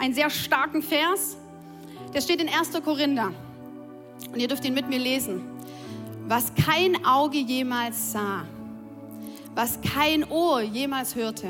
einen 0.00 0.14
sehr 0.14 0.30
starken 0.30 0.82
Vers. 0.82 1.36
Der 2.14 2.20
steht 2.20 2.40
in 2.40 2.48
1. 2.48 2.72
Korinther. 2.82 3.32
Und 4.32 4.40
ihr 4.40 4.48
dürft 4.48 4.64
ihn 4.64 4.74
mit 4.74 4.88
mir 4.88 4.98
lesen. 4.98 5.42
Was 6.26 6.52
kein 6.54 7.04
Auge 7.04 7.38
jemals 7.38 8.12
sah, 8.12 8.44
was 9.54 9.80
kein 9.80 10.24
Ohr 10.30 10.60
jemals 10.62 11.14
hörte 11.14 11.48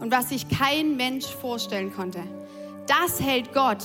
und 0.00 0.10
was 0.10 0.30
sich 0.30 0.48
kein 0.48 0.96
Mensch 0.96 1.26
vorstellen 1.26 1.92
konnte, 1.94 2.20
das 2.86 3.20
hält 3.20 3.52
Gott 3.52 3.82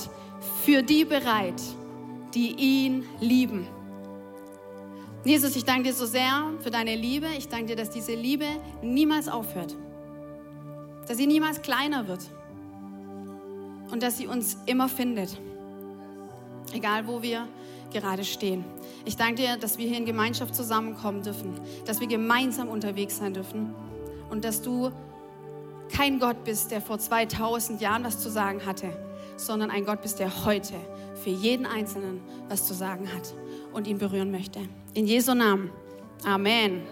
für 0.64 0.82
die 0.82 1.04
bereit, 1.04 1.60
die 2.34 2.52
ihn 2.52 3.04
lieben. 3.20 3.66
Jesus, 5.24 5.56
ich 5.56 5.64
danke 5.64 5.84
dir 5.84 5.94
so 5.94 6.06
sehr 6.06 6.52
für 6.60 6.70
deine 6.70 6.94
Liebe. 6.94 7.26
Ich 7.36 7.48
danke 7.48 7.66
dir, 7.66 7.76
dass 7.76 7.90
diese 7.90 8.14
Liebe 8.14 8.46
niemals 8.82 9.28
aufhört 9.28 9.74
dass 11.06 11.16
sie 11.16 11.26
niemals 11.26 11.62
kleiner 11.62 12.08
wird 12.08 12.20
und 13.90 14.02
dass 14.02 14.16
sie 14.16 14.26
uns 14.26 14.56
immer 14.66 14.88
findet, 14.88 15.38
egal 16.72 17.06
wo 17.06 17.22
wir 17.22 17.46
gerade 17.92 18.24
stehen. 18.24 18.64
Ich 19.04 19.16
danke 19.16 19.42
dir, 19.42 19.56
dass 19.56 19.78
wir 19.78 19.86
hier 19.86 19.98
in 19.98 20.06
Gemeinschaft 20.06 20.54
zusammenkommen 20.54 21.22
dürfen, 21.22 21.54
dass 21.86 22.00
wir 22.00 22.08
gemeinsam 22.08 22.68
unterwegs 22.68 23.18
sein 23.18 23.34
dürfen 23.34 23.74
und 24.30 24.44
dass 24.44 24.62
du 24.62 24.90
kein 25.92 26.18
Gott 26.18 26.44
bist, 26.44 26.70
der 26.70 26.80
vor 26.80 26.98
2000 26.98 27.80
Jahren 27.80 28.04
was 28.04 28.18
zu 28.18 28.30
sagen 28.30 28.66
hatte, 28.66 28.90
sondern 29.36 29.70
ein 29.70 29.84
Gott 29.84 30.02
bist, 30.02 30.18
der 30.18 30.44
heute 30.44 30.74
für 31.22 31.30
jeden 31.30 31.66
Einzelnen 31.66 32.20
was 32.48 32.66
zu 32.66 32.74
sagen 32.74 33.08
hat 33.14 33.34
und 33.72 33.86
ihn 33.86 33.98
berühren 33.98 34.30
möchte. 34.30 34.60
In 34.94 35.06
Jesu 35.06 35.34
Namen. 35.34 35.70
Amen. 36.24 36.82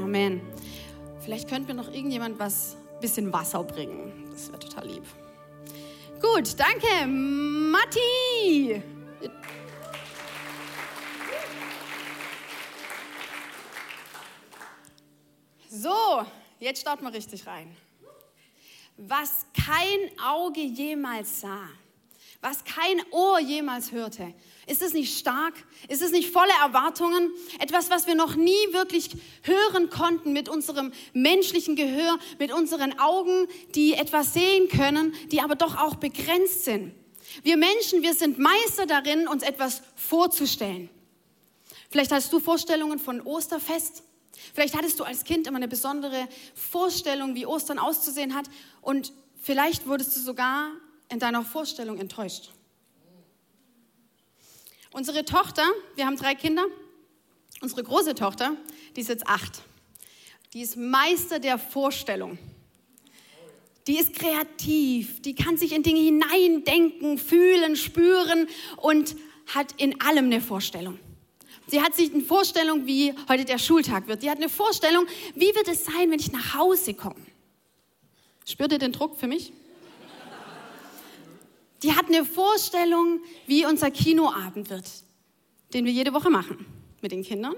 Amen. 0.00 0.40
Vielleicht 1.20 1.48
könnte 1.48 1.74
mir 1.74 1.80
noch 1.80 1.92
irgendjemand 1.92 2.38
was 2.38 2.76
bisschen 3.00 3.32
Wasser 3.32 3.62
bringen. 3.64 4.12
Das 4.30 4.48
wäre 4.48 4.58
total 4.58 4.86
lieb. 4.86 5.02
Gut, 6.24 6.58
danke. 6.58 7.06
Matti. 7.06 8.82
So, 15.68 16.24
jetzt 16.60 16.80
starten 16.80 17.04
wir 17.04 17.12
richtig 17.12 17.46
rein. 17.46 17.76
Was 18.96 19.44
kein 19.52 20.18
Auge 20.18 20.62
jemals 20.62 21.40
sah, 21.42 21.68
was 22.44 22.62
kein 22.64 23.02
Ohr 23.10 23.40
jemals 23.40 23.90
hörte, 23.90 24.34
ist 24.66 24.82
es 24.82 24.92
nicht 24.92 25.18
stark? 25.18 25.54
Ist 25.88 26.02
es 26.02 26.12
nicht 26.12 26.30
voller 26.30 26.54
Erwartungen? 26.62 27.30
Etwas, 27.58 27.88
was 27.88 28.06
wir 28.06 28.14
noch 28.14 28.34
nie 28.36 28.72
wirklich 28.72 29.10
hören 29.42 29.88
konnten 29.88 30.34
mit 30.34 30.50
unserem 30.50 30.92
menschlichen 31.14 31.74
Gehör, 31.74 32.18
mit 32.38 32.52
unseren 32.52 32.98
Augen, 32.98 33.48
die 33.74 33.94
etwas 33.94 34.34
sehen 34.34 34.68
können, 34.68 35.14
die 35.32 35.40
aber 35.40 35.56
doch 35.56 35.76
auch 35.78 35.94
begrenzt 35.94 36.64
sind. 36.64 36.94
Wir 37.42 37.56
Menschen, 37.56 38.02
wir 38.02 38.14
sind 38.14 38.38
Meister 38.38 38.84
darin, 38.86 39.26
uns 39.26 39.42
etwas 39.42 39.82
vorzustellen. 39.96 40.90
Vielleicht 41.90 42.12
hast 42.12 42.30
du 42.30 42.40
Vorstellungen 42.40 42.98
von 42.98 43.22
Osterfest. 43.22 44.02
Vielleicht 44.52 44.76
hattest 44.76 45.00
du 45.00 45.04
als 45.04 45.24
Kind 45.24 45.46
immer 45.46 45.56
eine 45.56 45.68
besondere 45.68 46.28
Vorstellung, 46.54 47.34
wie 47.34 47.46
Ostern 47.46 47.78
auszusehen 47.78 48.34
hat. 48.34 48.46
Und 48.82 49.12
vielleicht 49.40 49.86
wurdest 49.86 50.14
du 50.16 50.20
sogar 50.20 50.72
in 51.14 51.20
deiner 51.20 51.44
Vorstellung 51.44 51.98
enttäuscht. 51.98 52.50
Unsere 54.92 55.24
Tochter, 55.24 55.62
wir 55.94 56.06
haben 56.06 56.16
drei 56.16 56.34
Kinder, 56.34 56.64
unsere 57.60 57.82
große 57.82 58.14
Tochter, 58.14 58.56
die 58.94 59.00
ist 59.00 59.08
jetzt 59.08 59.26
acht. 59.26 59.62
Die 60.52 60.60
ist 60.60 60.76
Meister 60.76 61.38
der 61.38 61.58
Vorstellung. 61.58 62.36
Die 63.86 63.98
ist 63.98 64.14
kreativ, 64.14 65.22
die 65.22 65.34
kann 65.34 65.56
sich 65.56 65.72
in 65.72 65.82
Dinge 65.82 66.00
hineindenken, 66.00 67.18
fühlen, 67.18 67.76
spüren 67.76 68.48
und 68.78 69.14
hat 69.46 69.72
in 69.80 70.00
allem 70.00 70.26
eine 70.26 70.40
Vorstellung. 70.40 70.98
Sie 71.66 71.80
hat 71.80 71.94
sich 71.94 72.12
eine 72.12 72.22
Vorstellung, 72.22 72.86
wie 72.86 73.14
heute 73.28 73.44
der 73.44 73.58
Schultag 73.58 74.08
wird. 74.08 74.22
Sie 74.22 74.30
hat 74.30 74.38
eine 74.38 74.48
Vorstellung, 74.48 75.06
wie 75.34 75.54
wird 75.54 75.68
es 75.68 75.84
sein, 75.84 76.10
wenn 76.10 76.18
ich 76.18 76.32
nach 76.32 76.54
Hause 76.54 76.94
komme. 76.94 77.20
Spürt 78.46 78.72
ihr 78.72 78.78
den 78.78 78.92
Druck 78.92 79.16
für 79.18 79.26
mich? 79.26 79.52
Die 81.84 81.94
hat 81.94 82.06
eine 82.06 82.24
Vorstellung, 82.24 83.20
wie 83.46 83.66
unser 83.66 83.90
Kinoabend 83.90 84.70
wird, 84.70 84.90
den 85.74 85.84
wir 85.84 85.92
jede 85.92 86.14
Woche 86.14 86.30
machen 86.30 86.64
mit 87.02 87.12
den 87.12 87.22
Kindern, 87.22 87.54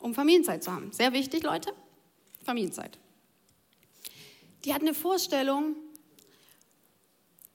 um 0.00 0.14
Familienzeit 0.14 0.64
zu 0.64 0.72
haben. 0.72 0.90
Sehr 0.92 1.12
wichtig, 1.12 1.42
Leute, 1.42 1.74
Familienzeit. 2.42 2.98
Die 4.64 4.72
hat 4.72 4.80
eine 4.80 4.94
Vorstellung, 4.94 5.76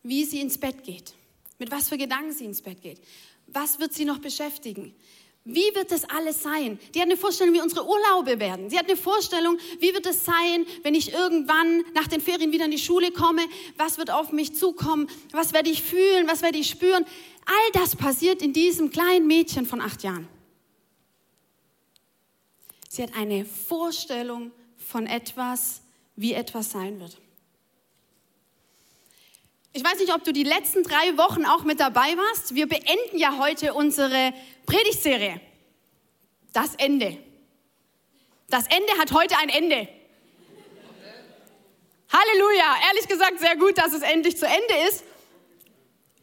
wie 0.03 0.23
sie 0.23 0.41
ins 0.41 0.59
Bett 0.59 0.83
geht, 0.83 1.15
mit 1.57 1.71
was 1.71 1.89
für 1.89 1.97
Gedanken 1.97 2.33
sie 2.33 2.45
ins 2.45 2.61
Bett 2.61 2.83
geht. 2.83 3.01
Was 3.47 3.79
wird 3.79 3.93
sie 3.93 4.05
noch 4.05 4.19
beschäftigen? 4.19 4.93
Wie 5.43 5.73
wird 5.73 5.91
das 5.91 6.07
alles 6.07 6.43
sein? 6.43 6.79
Die 6.93 6.99
hat 6.99 7.07
eine 7.07 7.17
Vorstellung, 7.17 7.55
wie 7.55 7.61
unsere 7.61 7.87
Urlaube 7.87 8.39
werden. 8.39 8.69
Sie 8.69 8.77
hat 8.77 8.87
eine 8.87 8.95
Vorstellung, 8.95 9.57
wie 9.79 9.91
wird 9.91 10.05
es 10.05 10.23
sein, 10.23 10.67
wenn 10.83 10.93
ich 10.93 11.13
irgendwann 11.13 11.83
nach 11.95 12.07
den 12.07 12.21
Ferien 12.21 12.51
wieder 12.51 12.65
in 12.65 12.71
die 12.71 12.77
Schule 12.77 13.11
komme? 13.11 13.41
Was 13.75 13.97
wird 13.97 14.11
auf 14.11 14.31
mich 14.31 14.55
zukommen? 14.55 15.09
Was 15.31 15.51
werde 15.51 15.71
ich 15.71 15.81
fühlen? 15.81 16.27
Was 16.27 16.43
werde 16.43 16.59
ich 16.59 16.69
spüren? 16.69 17.05
All 17.45 17.71
das 17.81 17.95
passiert 17.95 18.43
in 18.43 18.53
diesem 18.53 18.91
kleinen 18.91 19.25
Mädchen 19.25 19.65
von 19.65 19.81
acht 19.81 20.03
Jahren. 20.03 20.27
Sie 22.87 23.01
hat 23.01 23.15
eine 23.15 23.45
Vorstellung 23.45 24.51
von 24.77 25.07
etwas, 25.07 25.81
wie 26.15 26.33
etwas 26.33 26.71
sein 26.71 26.99
wird. 26.99 27.17
Ich 29.73 29.83
weiß 29.85 29.99
nicht, 29.99 30.13
ob 30.13 30.25
du 30.25 30.33
die 30.33 30.43
letzten 30.43 30.83
drei 30.83 31.17
Wochen 31.17 31.45
auch 31.45 31.63
mit 31.63 31.79
dabei 31.79 32.17
warst. 32.17 32.55
Wir 32.55 32.67
beenden 32.67 33.17
ja 33.17 33.37
heute 33.37 33.73
unsere 33.73 34.33
Predigtserie. 34.65 35.39
Das 36.51 36.75
Ende. 36.75 37.17
Das 38.49 38.65
Ende 38.67 38.91
hat 38.99 39.13
heute 39.13 39.37
ein 39.37 39.47
Ende. 39.47 39.87
Halleluja. 42.11 42.75
Ehrlich 42.89 43.07
gesagt, 43.07 43.39
sehr 43.39 43.55
gut, 43.55 43.77
dass 43.77 43.93
es 43.93 44.01
endlich 44.01 44.37
zu 44.37 44.45
Ende 44.45 44.89
ist, 44.89 45.05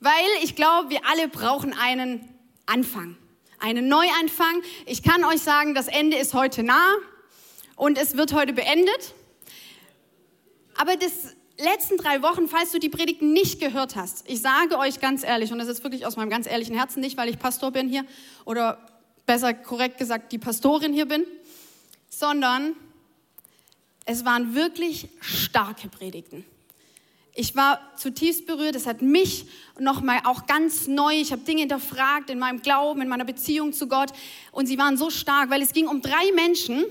weil 0.00 0.28
ich 0.42 0.54
glaube, 0.54 0.90
wir 0.90 1.06
alle 1.06 1.28
brauchen 1.28 1.72
einen 1.72 2.28
Anfang, 2.66 3.16
einen 3.58 3.88
Neuanfang. 3.88 4.62
Ich 4.84 5.02
kann 5.02 5.24
euch 5.24 5.40
sagen, 5.40 5.74
das 5.74 5.88
Ende 5.88 6.18
ist 6.18 6.34
heute 6.34 6.62
nah 6.62 6.96
und 7.76 7.96
es 7.96 8.18
wird 8.18 8.34
heute 8.34 8.52
beendet. 8.52 9.14
Aber 10.76 10.96
das 10.96 11.34
letzten 11.58 11.96
drei 11.96 12.22
Wochen, 12.22 12.48
falls 12.48 12.70
du 12.70 12.78
die 12.78 12.88
Predigten 12.88 13.32
nicht 13.32 13.60
gehört 13.60 13.96
hast, 13.96 14.28
ich 14.28 14.40
sage 14.40 14.78
euch 14.78 15.00
ganz 15.00 15.24
ehrlich, 15.24 15.52
und 15.52 15.58
das 15.58 15.68
ist 15.68 15.82
wirklich 15.82 16.06
aus 16.06 16.16
meinem 16.16 16.30
ganz 16.30 16.46
ehrlichen 16.46 16.74
Herzen, 16.74 17.00
nicht 17.00 17.16
weil 17.16 17.28
ich 17.28 17.38
Pastor 17.38 17.70
bin 17.72 17.88
hier 17.88 18.04
oder 18.44 18.78
besser 19.26 19.52
korrekt 19.54 19.98
gesagt 19.98 20.32
die 20.32 20.38
Pastorin 20.38 20.92
hier 20.92 21.06
bin, 21.06 21.24
sondern 22.08 22.74
es 24.04 24.24
waren 24.24 24.54
wirklich 24.54 25.08
starke 25.20 25.88
Predigten. 25.88 26.44
Ich 27.34 27.54
war 27.54 27.78
zutiefst 27.96 28.46
berührt, 28.46 28.74
es 28.74 28.86
hat 28.86 29.02
mich 29.02 29.46
nochmal 29.78 30.20
auch 30.24 30.46
ganz 30.46 30.88
neu, 30.88 31.20
ich 31.20 31.30
habe 31.30 31.42
Dinge 31.42 31.60
hinterfragt 31.60 32.30
in 32.30 32.38
meinem 32.38 32.62
Glauben, 32.62 33.02
in 33.02 33.08
meiner 33.08 33.24
Beziehung 33.24 33.72
zu 33.72 33.86
Gott 33.86 34.12
und 34.50 34.66
sie 34.66 34.78
waren 34.78 34.96
so 34.96 35.10
stark, 35.10 35.50
weil 35.50 35.62
es 35.62 35.72
ging 35.72 35.86
um 35.86 36.02
drei 36.02 36.32
Menschen, 36.34 36.84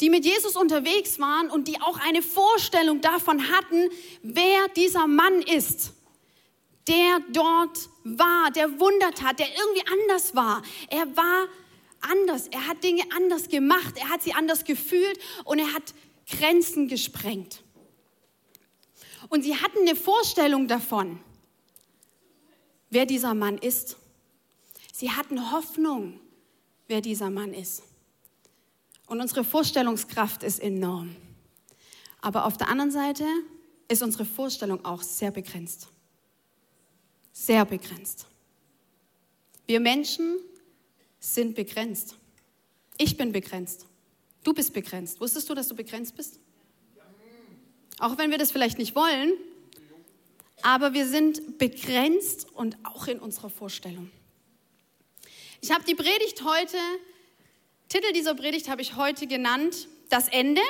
die 0.00 0.10
mit 0.10 0.24
Jesus 0.24 0.56
unterwegs 0.56 1.18
waren 1.18 1.50
und 1.50 1.68
die 1.68 1.80
auch 1.80 1.98
eine 1.98 2.22
Vorstellung 2.22 3.00
davon 3.00 3.48
hatten, 3.50 3.88
wer 4.22 4.68
dieser 4.76 5.06
Mann 5.06 5.42
ist, 5.42 5.92
der 6.88 7.20
dort 7.32 7.88
war, 8.02 8.50
der 8.50 8.78
Wunder 8.80 9.12
tat, 9.12 9.38
der 9.38 9.48
irgendwie 9.48 9.86
anders 9.92 10.34
war. 10.34 10.62
Er 10.90 11.16
war 11.16 11.48
anders, 12.00 12.48
er 12.48 12.66
hat 12.66 12.82
Dinge 12.84 13.02
anders 13.16 13.48
gemacht, 13.48 13.94
er 13.96 14.10
hat 14.10 14.22
sie 14.22 14.34
anders 14.34 14.64
gefühlt 14.64 15.18
und 15.44 15.58
er 15.58 15.72
hat 15.72 15.94
Grenzen 16.28 16.88
gesprengt. 16.88 17.62
Und 19.28 19.42
sie 19.42 19.56
hatten 19.56 19.78
eine 19.80 19.96
Vorstellung 19.96 20.68
davon, 20.68 21.20
wer 22.90 23.06
dieser 23.06 23.34
Mann 23.34 23.58
ist. 23.58 23.96
Sie 24.92 25.10
hatten 25.10 25.52
Hoffnung, 25.52 26.20
wer 26.86 27.00
dieser 27.00 27.30
Mann 27.30 27.54
ist. 27.54 27.82
Und 29.06 29.20
unsere 29.20 29.44
Vorstellungskraft 29.44 30.42
ist 30.42 30.60
enorm. 30.60 31.14
Aber 32.20 32.46
auf 32.46 32.56
der 32.56 32.68
anderen 32.68 32.90
Seite 32.90 33.24
ist 33.88 34.02
unsere 34.02 34.24
Vorstellung 34.24 34.84
auch 34.84 35.02
sehr 35.02 35.30
begrenzt. 35.30 35.88
sehr 37.32 37.64
begrenzt. 37.64 38.26
Wir 39.66 39.80
Menschen 39.80 40.38
sind 41.18 41.56
begrenzt. 41.56 42.16
Ich 42.96 43.16
bin 43.16 43.32
begrenzt. 43.32 43.86
Du 44.44 44.54
bist 44.54 44.72
begrenzt. 44.72 45.20
Wusstest 45.20 45.50
du, 45.50 45.54
dass 45.54 45.68
du 45.68 45.74
begrenzt 45.74 46.14
bist? 46.16 46.38
Auch 47.98 48.16
wenn 48.18 48.30
wir 48.30 48.38
das 48.38 48.52
vielleicht 48.52 48.78
nicht 48.78 48.94
wollen, 48.94 49.32
aber 50.62 50.94
wir 50.94 51.06
sind 51.08 51.58
begrenzt 51.58 52.46
und 52.52 52.76
auch 52.84 53.08
in 53.08 53.18
unserer 53.18 53.50
Vorstellung. 53.50 54.10
Ich 55.60 55.72
habe 55.72 55.84
die 55.84 55.94
Predigt 55.94 56.44
heute, 56.44 56.76
Titel 57.88 58.12
dieser 58.12 58.34
Predigt 58.34 58.68
habe 58.68 58.82
ich 58.82 58.96
heute 58.96 59.26
genannt, 59.26 59.88
das 60.08 60.28
Ende. 60.28 60.62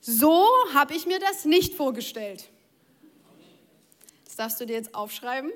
So 0.00 0.46
habe 0.74 0.94
ich 0.94 1.06
mir 1.06 1.18
das 1.18 1.44
nicht 1.44 1.74
vorgestellt. 1.74 2.48
Das 4.24 4.36
darfst 4.36 4.60
du 4.60 4.66
dir 4.66 4.74
jetzt 4.74 4.94
aufschreiben, 4.94 5.52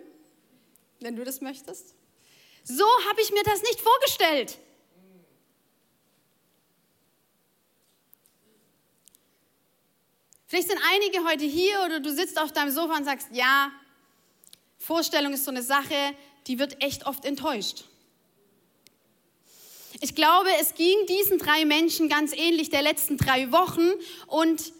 wenn 1.01 1.17
du 1.17 1.25
das 1.25 1.41
möchtest. 1.41 1.95
So 2.63 2.85
habe 3.09 3.21
ich 3.21 3.33
mir 3.33 3.43
das 3.43 3.63
nicht 3.63 3.81
vorgestellt. 3.81 4.59
Vielleicht 10.47 10.69
sind 10.69 10.81
einige 10.93 11.25
heute 11.25 11.45
hier 11.45 11.83
oder 11.85 12.01
du 12.01 12.13
sitzt 12.13 12.41
auf 12.41 12.53
deinem 12.53 12.71
Sofa 12.71 12.97
und 12.97 13.05
sagst, 13.05 13.29
ja, 13.33 13.73
Vorstellung 14.79 15.33
ist 15.33 15.45
so 15.45 15.51
eine 15.51 15.63
Sache, 15.63 16.15
die 16.47 16.59
wird 16.59 16.83
echt 16.83 17.07
oft 17.07 17.25
enttäuscht. 17.25 17.85
Ich 20.01 20.15
glaube, 20.15 20.49
es 20.61 20.75
ging 20.75 21.07
diesen 21.09 21.39
drei 21.39 21.65
Menschen 21.65 22.09
ganz 22.09 22.33
ähnlich 22.33 22.71
der 22.71 22.83
letzten 22.83 23.17
drei 23.17 23.51
Wochen 23.51 23.91
und 24.27 24.73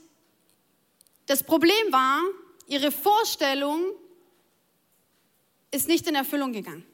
das 1.27 1.43
Problem 1.43 1.91
war, 1.91 2.23
ihre 2.67 2.93
Vorstellung 2.93 3.83
ist 5.71 5.89
nicht 5.89 6.07
in 6.07 6.15
Erfüllung 6.15 6.53
gegangen. 6.53 6.87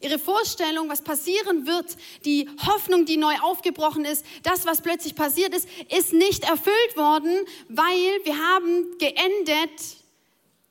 Ihre 0.00 0.18
Vorstellung, 0.18 0.88
was 0.88 1.02
passieren 1.02 1.66
wird, 1.66 1.96
die 2.24 2.48
Hoffnung, 2.66 3.04
die 3.04 3.18
neu 3.18 3.34
aufgebrochen 3.42 4.04
ist, 4.04 4.24
das, 4.42 4.64
was 4.64 4.80
plötzlich 4.80 5.14
passiert 5.14 5.54
ist, 5.54 5.68
ist 5.94 6.12
nicht 6.12 6.44
erfüllt 6.44 6.96
worden, 6.96 7.44
weil 7.68 8.24
wir 8.24 8.38
haben 8.38 8.98
geendet, 8.98 9.96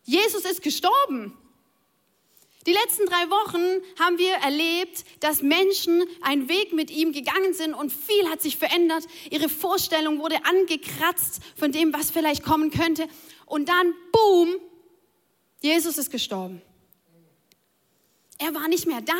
Jesus 0.03 0.43
ist 0.45 0.61
gestorben. 0.61 1.37
Die 2.67 2.73
letzten 2.73 3.05
drei 3.07 3.29
Wochen 3.29 3.83
haben 3.99 4.19
wir 4.19 4.33
erlebt, 4.33 5.03
dass 5.19 5.41
Menschen 5.41 6.03
einen 6.21 6.47
Weg 6.47 6.73
mit 6.73 6.91
ihm 6.91 7.11
gegangen 7.11 7.53
sind 7.53 7.73
und 7.73 7.91
viel 7.91 8.29
hat 8.29 8.41
sich 8.41 8.57
verändert. 8.57 9.05
Ihre 9.31 9.49
Vorstellung 9.49 10.19
wurde 10.19 10.45
angekratzt 10.45 11.41
von 11.55 11.71
dem, 11.71 11.91
was 11.91 12.11
vielleicht 12.11 12.43
kommen 12.43 12.69
könnte. 12.69 13.07
Und 13.47 13.67
dann, 13.67 13.93
boom, 14.11 14.55
Jesus 15.61 15.97
ist 15.97 16.11
gestorben. 16.11 16.61
Er 18.37 18.53
war 18.53 18.67
nicht 18.67 18.85
mehr 18.85 19.01
da. 19.01 19.13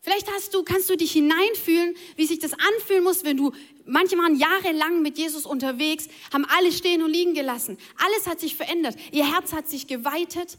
Vielleicht 0.00 0.30
hast 0.30 0.52
du, 0.52 0.62
kannst 0.62 0.90
du 0.90 0.96
dich 0.96 1.12
hineinfühlen, 1.12 1.94
wie 2.16 2.26
sich 2.26 2.38
das 2.38 2.52
anfühlen 2.52 3.02
muss, 3.02 3.24
wenn 3.24 3.38
du, 3.38 3.52
manche 3.86 4.18
waren 4.18 4.36
jahrelang 4.36 5.00
mit 5.00 5.16
Jesus 5.16 5.46
unterwegs, 5.46 6.08
haben 6.30 6.44
alles 6.44 6.76
stehen 6.76 7.02
und 7.02 7.10
liegen 7.10 7.32
gelassen. 7.32 7.78
Alles 7.96 8.26
hat 8.26 8.40
sich 8.40 8.54
verändert. 8.54 8.96
Ihr 9.12 9.30
Herz 9.32 9.54
hat 9.54 9.68
sich 9.68 9.86
geweitet. 9.86 10.58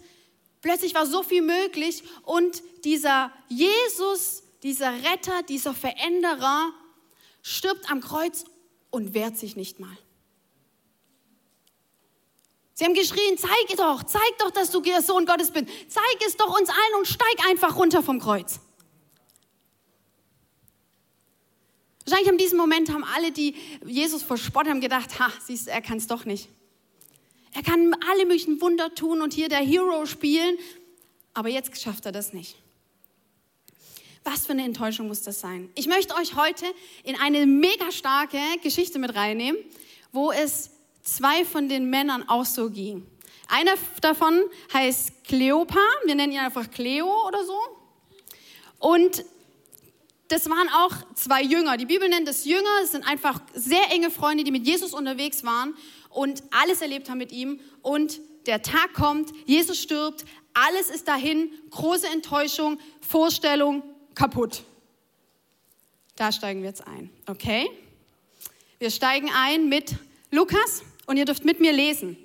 Plötzlich 0.66 0.96
war 0.96 1.06
so 1.06 1.22
viel 1.22 1.44
möglich 1.44 2.02
und 2.24 2.64
dieser 2.86 3.32
Jesus, 3.50 4.42
dieser 4.64 4.92
Retter, 4.94 5.44
dieser 5.44 5.76
Veränderer 5.76 6.74
stirbt 7.44 7.92
am 7.92 8.02
Kreuz 8.02 8.46
und 8.90 9.14
wehrt 9.14 9.38
sich 9.38 9.56
nicht 9.56 9.80
mal. 9.80 9.96
Sie 12.74 12.84
haben 12.84 12.96
geschrien, 12.96 13.38
zeig 13.38 13.78
doch, 13.78 14.02
zeig 14.06 14.40
doch, 14.40 14.50
dass 14.50 14.72
du 14.72 14.82
der 14.82 15.04
Sohn 15.04 15.28
Gottes 15.28 15.52
bist. 15.52 15.68
Zeig 15.88 16.26
es 16.26 16.36
doch 16.36 16.60
uns 16.60 16.70
allen 16.70 16.96
und 16.98 17.08
steig 17.08 17.48
einfach 17.48 17.76
runter 17.76 18.02
vom 18.02 18.20
Kreuz. 18.20 18.60
Wahrscheinlich 22.08 22.32
in 22.32 22.40
diesem 22.40 22.58
Moment 22.58 22.90
haben 22.90 23.04
alle, 23.04 23.32
die 23.32 23.56
Jesus 23.86 24.24
verspottet 24.24 24.72
haben, 24.72 24.82
gedacht, 24.82 25.20
ha, 25.20 25.32
siehst 25.46 25.68
du, 25.68 25.72
er 25.72 25.84
kann 25.84 26.00
es 26.00 26.08
doch 26.08 26.26
nicht. 26.26 26.50
Er 27.56 27.64
kann 27.64 27.96
alle 28.12 28.26
möglichen 28.26 28.60
Wunder 28.60 28.94
tun 28.94 29.22
und 29.22 29.34
hier 29.34 29.48
der 29.48 29.60
Hero 29.60 30.06
spielen, 30.06 30.58
aber 31.34 31.48
jetzt 31.48 31.82
schafft 31.82 32.06
er 32.06 32.12
das 32.12 32.34
nicht. 32.34 32.58
Was 34.26 34.46
für 34.46 34.52
eine 34.52 34.66
Enttäuschung 34.66 35.08
muss 35.08 35.22
das 35.22 35.40
sein? 35.40 35.70
Ich 35.76 35.88
möchte 35.88 36.16
euch 36.16 36.36
heute 36.36 36.66
in 37.04 37.16
eine 37.16 37.46
mega 37.46 37.94
starke 37.94 38.40
Geschichte 38.62 39.00
mit 39.00 39.16
reinnehmen, 39.16 39.58
wo 40.12 40.34
es 40.34 40.72
zwei 41.02 41.46
von 41.46 41.70
den 41.70 41.90
Männern 41.90 42.28
auch 42.28 42.44
so 42.44 42.70
ging. 42.70 43.08
Einer 43.48 43.76
davon 44.02 44.42
heißt 44.74 45.24
Cleopa, 45.24 45.80
wir 46.06 46.16
nennen 46.16 46.34
ihn 46.34 46.40
einfach 46.40 46.70
Cleo 46.70 47.28
oder 47.28 47.46
so. 47.46 47.58
Und 48.80 49.24
das 50.28 50.50
waren 50.50 50.70
auch 50.70 51.14
zwei 51.14 51.44
Jünger. 51.44 51.78
Die 51.78 51.86
Bibel 51.86 52.10
nennt 52.10 52.28
es 52.28 52.46
Jünger, 52.46 52.82
es 52.84 52.92
sind 52.92 53.08
einfach 53.08 53.42
sehr 53.54 53.92
enge 53.92 54.10
Freunde, 54.10 54.44
die 54.44 54.52
mit 54.52 54.66
Jesus 54.66 54.94
unterwegs 54.94 55.44
waren 55.44 55.76
und 56.10 56.44
alles 56.52 56.82
erlebt 56.82 57.10
haben 57.10 57.20
mit 57.20 57.32
ihm. 57.32 57.60
Und 57.82 58.20
der 58.48 58.62
Tag 58.62 58.94
kommt, 58.94 59.32
Jesus 59.46 59.82
stirbt, 59.82 60.26
alles 60.54 60.90
ist 60.90 61.08
dahin, 61.08 61.52
große 61.70 62.08
Enttäuschung, 62.08 62.80
Vorstellung, 63.02 63.84
kaputt. 64.16 64.64
Da 66.16 66.32
steigen 66.32 66.62
wir 66.62 66.70
jetzt 66.70 66.88
ein, 66.88 67.10
okay? 67.28 67.70
Wir 68.80 68.90
steigen 68.90 69.30
ein 69.36 69.70
mit 69.70 69.96
Lukas 70.32 70.84
und 71.06 71.18
ihr 71.18 71.26
dürft 71.26 71.46
mit 71.46 71.60
mir 71.60 71.74
lesen. 71.74 72.18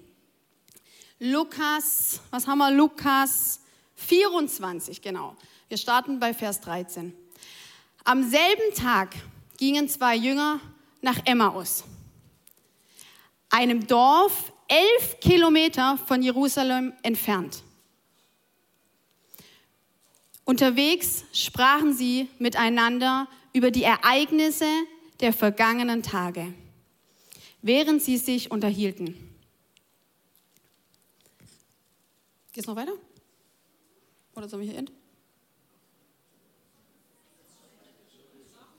Lukas, 1.19 2.21
was 2.31 2.47
haben 2.47 2.59
wir? 2.59 2.71
Lukas 2.71 3.61
24, 3.97 5.03
genau. 5.03 5.37
Wir 5.69 5.77
starten 5.77 6.19
bei 6.19 6.33
Vers 6.33 6.61
13. 6.63 7.15
Am 8.05 8.29
selben 8.29 8.75
Tag 8.75 9.15
gingen 9.59 9.89
zwei 9.89 10.17
Jünger 10.17 10.61
nach 11.03 11.21
Emmaus, 11.25 11.85
einem 13.51 13.87
Dorf 13.87 14.53
elf 14.69 15.21
Kilometer 15.21 15.99
von 16.07 16.23
Jerusalem 16.23 16.93
entfernt. 17.03 17.63
Unterwegs 20.45 21.25
sprachen 21.33 21.95
sie 21.95 22.29
miteinander 22.39 23.29
über 23.53 23.71
die 23.71 23.85
Ereignisse 23.85 24.67
der 25.21 25.33
vergangenen 25.33 26.03
Tage 26.03 26.53
während 27.63 28.03
sie 28.03 28.17
sich 28.17 28.51
unterhielten. 28.51 29.15
Geht's 32.53 32.67
noch 32.67 32.77
weiter? 32.77 32.95
Oder 34.35 34.49
sollen 34.49 34.63
wir 34.63 34.71
hier 34.71 34.79
enden? 34.79 35.00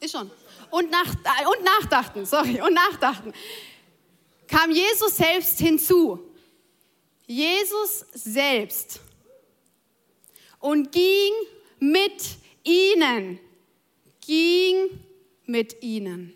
Ist 0.01 0.11
schon. 0.11 0.29
Und, 0.71 0.89
nach, 0.89 1.05
äh, 1.05 1.45
und 1.45 1.63
nachdachten, 1.63 2.25
sorry, 2.25 2.59
und 2.59 2.73
nachdachten. 2.73 3.33
Kam 4.47 4.71
Jesus 4.71 5.15
selbst 5.15 5.59
hinzu. 5.59 6.19
Jesus 7.27 8.05
selbst. 8.11 8.99
Und 10.59 10.91
ging 10.91 11.31
mit 11.79 12.37
ihnen. 12.63 13.39
Ging 14.25 14.99
mit 15.45 15.81
ihnen. 15.83 16.33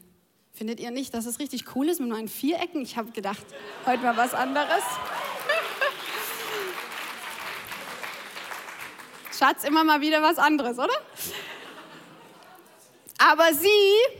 Findet 0.53 0.79
ihr 0.79 0.91
nicht, 0.91 1.13
dass 1.13 1.25
es 1.25 1.39
richtig 1.39 1.75
cool 1.75 1.89
ist 1.89 1.99
mit 1.99 2.09
meinen 2.09 2.29
Vierecken? 2.29 2.81
Ich 2.81 2.95
habe 2.97 3.11
gedacht, 3.11 3.45
heute 3.85 4.03
mal 4.03 4.15
was 4.15 4.33
anderes. 4.33 4.83
Schatz, 9.37 9.63
immer 9.65 9.83
mal 9.83 10.01
wieder 10.01 10.21
was 10.21 10.37
anderes, 10.37 10.77
oder? 10.77 10.93
Aber 13.17 13.53
sie, 13.53 14.19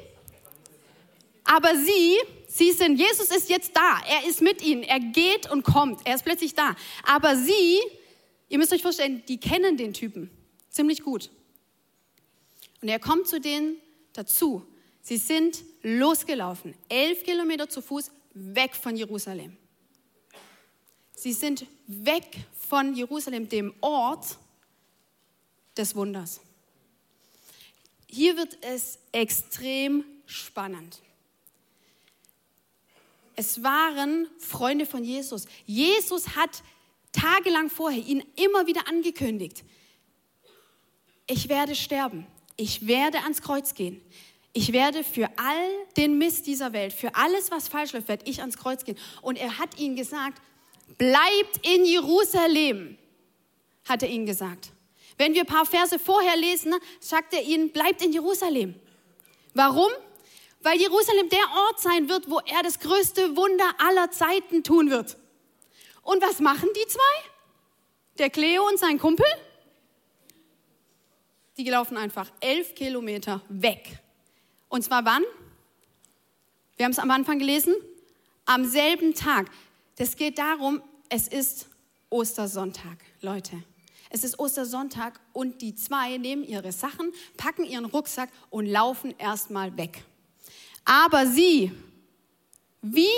aber 1.43 1.75
sie, 1.75 2.17
sie 2.47 2.71
sind, 2.71 2.97
Jesus 2.97 3.29
ist 3.29 3.49
jetzt 3.49 3.75
da. 3.75 4.01
Er 4.07 4.27
ist 4.27 4.41
mit 4.41 4.61
ihnen. 4.61 4.83
Er 4.83 4.99
geht 4.99 5.51
und 5.51 5.63
kommt. 5.63 6.05
Er 6.05 6.15
ist 6.15 6.23
plötzlich 6.23 6.55
da. 6.55 6.75
Aber 7.03 7.35
sie, 7.35 7.79
ihr 8.49 8.57
müsst 8.57 8.73
euch 8.73 8.81
vorstellen, 8.81 9.23
die 9.27 9.39
kennen 9.39 9.77
den 9.77 9.93
Typen 9.93 10.29
ziemlich 10.69 11.01
gut. 11.03 11.29
Und 12.81 12.89
er 12.89 12.99
kommt 12.99 13.27
zu 13.27 13.39
denen 13.39 13.77
dazu. 14.13 14.65
Sie 15.01 15.17
sind 15.17 15.63
losgelaufen, 15.81 16.73
elf 16.89 17.23
Kilometer 17.23 17.69
zu 17.69 17.81
Fuß, 17.81 18.11
weg 18.33 18.75
von 18.75 18.95
Jerusalem. 18.95 19.55
Sie 21.11 21.31
sind 21.33 21.65
weg 21.87 22.25
von 22.67 22.93
Jerusalem, 22.95 23.47
dem 23.47 23.73
Ort 23.81 24.37
des 25.77 25.95
Wunders. 25.95 26.41
Hier 28.15 28.38
wird 28.38 28.57
es 28.62 28.98
extrem 29.12 30.05
spannend. 30.25 31.01
Es 33.36 33.62
waren 33.62 34.29
Freunde 34.39 34.86
von 34.86 35.03
Jesus. 35.03 35.48
Jesus 35.65 36.38
hat 36.38 36.63
tagelang 37.12 37.69
vorher 37.69 38.01
ihn 38.01 38.24
immer 38.38 38.67
wieder 38.67 38.88
angekündigt. 38.88 39.65
Ich 41.27 41.50
werde 41.50 41.75
sterben. 41.75 42.25
Ich 42.55 42.88
werde 42.88 43.19
ans 43.19 43.41
Kreuz 43.41 43.74
gehen. 43.74 44.01
Ich 44.53 44.72
werde 44.72 45.03
für 45.03 45.29
all 45.36 45.69
den 45.98 46.17
Mist 46.17 46.48
dieser 46.48 46.72
Welt, 46.72 46.93
für 46.93 47.15
alles, 47.15 47.51
was 47.51 47.67
falsch 47.67 47.91
läuft, 47.91 48.07
werde 48.07 48.24
ich 48.29 48.39
ans 48.39 48.55
Kreuz 48.55 48.86
gehen. 48.86 48.98
Und 49.24 49.38
er 49.38 49.57
hat 49.60 49.77
ihnen 49.77 49.98
gesagt, 49.98 50.41
bleibt 50.98 51.67
in 51.67 51.84
Jerusalem, 51.84 52.98
hat 53.84 54.03
er 54.03 54.10
ihnen 54.10 54.25
gesagt. 54.25 54.72
Wenn 55.17 55.34
wir 55.34 55.41
ein 55.41 55.48
paar 55.48 55.65
Verse 55.65 55.98
vorher 55.98 56.36
lesen, 56.36 56.75
sagt 57.00 57.34
er 57.34 57.41
ihnen, 57.41 57.72
bleibt 57.72 58.03
in 58.03 58.12
Jerusalem. 58.12 58.75
Warum? 59.53 59.89
Weil 60.62 60.79
Jerusalem 60.79 61.29
der 61.29 61.48
Ort 61.67 61.79
sein 61.79 62.10
wird, 62.10 62.29
wo 62.29 62.39
er 62.39 62.63
das 62.63 62.79
größte 62.79 63.36
Wunder 63.38 63.75
aller 63.77 64.12
Zeiten 64.12 64.63
tun 64.63 64.89
wird. 64.89 65.17
Und 66.01 66.22
was 66.22 66.39
machen 66.39 66.69
die 66.75 66.88
zwei? 66.88 67.29
Der 68.17 68.29
Cleo 68.29 68.67
und 68.67 68.77
sein 68.77 69.00
Kumpel? 69.00 69.25
Die 71.57 71.69
laufen 71.69 71.98
einfach 71.98 72.31
elf 72.41 72.75
Kilometer 72.75 73.41
weg. 73.48 74.00
Und 74.67 74.84
zwar 74.84 75.05
wann? 75.05 75.24
Wir 76.75 76.86
haben 76.86 76.91
es 76.91 77.00
am 77.00 77.12
Anfang 77.12 77.39
gelesen. 77.39 77.75
Am 78.45 78.65
selben 78.65 79.13
Tag. 79.13 79.50
Das 79.95 80.17
geht 80.17 80.38
darum, 80.38 80.81
es 81.10 81.27
ist 81.27 81.69
Ostersonntag, 82.10 82.98
Leute. 83.22 83.63
Es 84.15 84.24
ist 84.24 84.39
Ostersonntag 84.39 85.19
und 85.34 85.62
die 85.62 85.75
zwei 85.75 86.15
nehmen 86.15 86.45
ihre 86.45 86.72
Sachen, 86.72 87.12
packen 87.36 87.65
ihren 87.65 87.84
Rucksack 87.84 88.29
und 88.50 88.65
laufen 88.65 89.13
erstmal 89.17 89.75
weg. 89.75 90.05
Aber 90.86 91.27
sie, 91.27 91.74
wie 92.81 93.10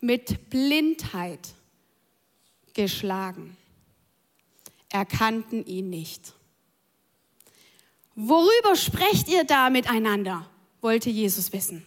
mit 0.00 0.50
Blindheit 0.50 1.54
geschlagen, 2.74 3.56
erkannten 4.88 5.64
ihn 5.64 5.90
nicht. 5.90 6.32
Worüber 8.16 8.74
sprecht 8.74 9.28
ihr 9.28 9.44
da 9.44 9.70
miteinander? 9.70 10.50
wollte 10.80 11.08
Jesus 11.08 11.52
wissen. 11.52 11.84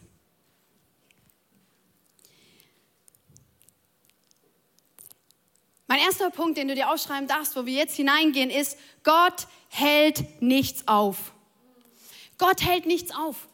Mein 5.90 6.02
erster 6.02 6.30
Punkt, 6.30 6.56
den 6.56 6.68
du 6.68 6.76
dir 6.76 6.92
aufschreiben 6.92 7.28
darfst, 7.28 7.56
wo 7.56 7.66
wir 7.66 7.74
jetzt 7.74 7.96
hineingehen, 7.96 8.52
ist, 8.52 8.78
Gott 9.04 9.48
hält 9.70 10.40
nichts 10.40 10.88
auf. 10.88 11.34
Gott 12.38 12.62
hält 12.62 12.86
nichts 12.86 13.12
auf. 13.12 13.48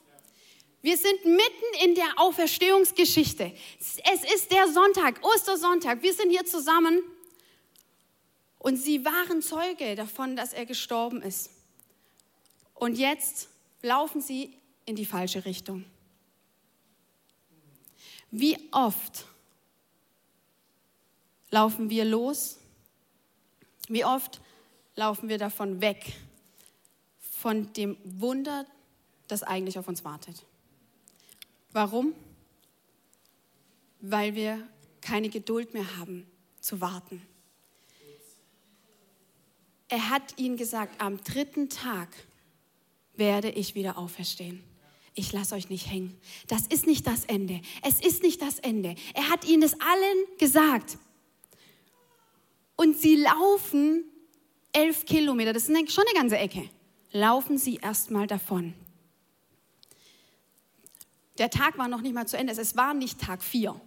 Wir 0.81 0.97
sind 0.97 1.23
mitten 1.23 1.85
in 1.85 1.95
der 1.95 2.19
Auferstehungsgeschichte. 2.19 3.53
Es 3.79 4.33
ist 4.35 4.51
der 4.51 4.67
Sonntag, 4.67 5.23
Ostersonntag. 5.23 6.01
Wir 6.01 6.13
sind 6.13 6.29
hier 6.29 6.45
zusammen 6.45 7.01
und 8.59 8.75
sie 8.75 9.05
waren 9.05 9.41
Zeuge 9.41 9.95
davon, 9.95 10.35
dass 10.35 10.51
er 10.51 10.65
gestorben 10.65 11.21
ist. 11.21 11.51
Und 12.73 12.97
jetzt 12.97 13.47
laufen 13.81 14.19
sie 14.19 14.53
in 14.85 14.97
die 14.97 15.05
falsche 15.05 15.45
Richtung. 15.45 15.85
Wie 18.29 18.57
oft 18.73 19.25
laufen 21.55 21.89
wir 21.89 22.03
los? 22.03 22.57
Wie 23.88 24.03
oft 24.03 24.41
laufen 24.95 25.29
wir 25.29 25.38
davon 25.38 25.79
weg, 25.79 26.12
von 27.17 27.71
dem 27.71 27.95
Wunder, 28.03 28.65
das 29.29 29.41
eigentlich 29.41 29.79
auf 29.79 29.88
uns 29.88 30.03
wartet? 30.03 30.45
Warum? 31.71 32.13
Weil 34.01 34.35
wir 34.35 34.67
keine 35.00 35.29
Geduld 35.29 35.74
mehr 35.74 35.95
haben 35.97 36.27
zu 36.59 36.81
warten. 36.81 37.21
Er 39.88 40.09
hat 40.09 40.38
ihnen 40.38 40.57
gesagt, 40.57 41.00
am 41.00 41.24
dritten 41.24 41.69
Tag 41.69 42.09
werde 43.15 43.50
ich 43.50 43.75
wieder 43.75 43.97
auferstehen. 43.97 44.62
Ich 45.13 45.31
lasse 45.31 45.55
euch 45.55 45.69
nicht 45.69 45.89
hängen. 45.89 46.19
Das 46.47 46.67
ist 46.67 46.85
nicht 46.85 47.07
das 47.07 47.24
Ende. 47.24 47.62
Es 47.81 48.01
ist 48.01 48.24
nicht 48.24 48.41
das 48.41 48.59
Ende. 48.59 48.95
Er 49.13 49.29
hat 49.29 49.45
ihnen 49.45 49.62
das 49.62 49.79
allen 49.79 50.38
gesagt. 50.38 50.97
Und 52.75 52.98
sie 52.98 53.15
laufen 53.15 54.03
elf 54.72 55.05
Kilometer, 55.05 55.53
das 55.53 55.70
ist 55.70 55.91
schon 55.91 56.03
eine 56.10 56.20
ganze 56.20 56.38
Ecke, 56.38 56.70
laufen 57.12 57.58
sie 57.58 57.77
erstmal 57.77 58.27
davon. 58.27 58.74
Der 61.38 61.50
Tag 61.50 61.77
war 61.77 61.88
noch 61.88 62.01
nicht 62.01 62.13
mal 62.13 62.27
zu 62.27 62.38
Ende, 62.38 62.53
es 62.53 62.75
war 62.75 62.94
nicht 62.94 63.20
Tag 63.20 63.44
vier. 63.44 63.79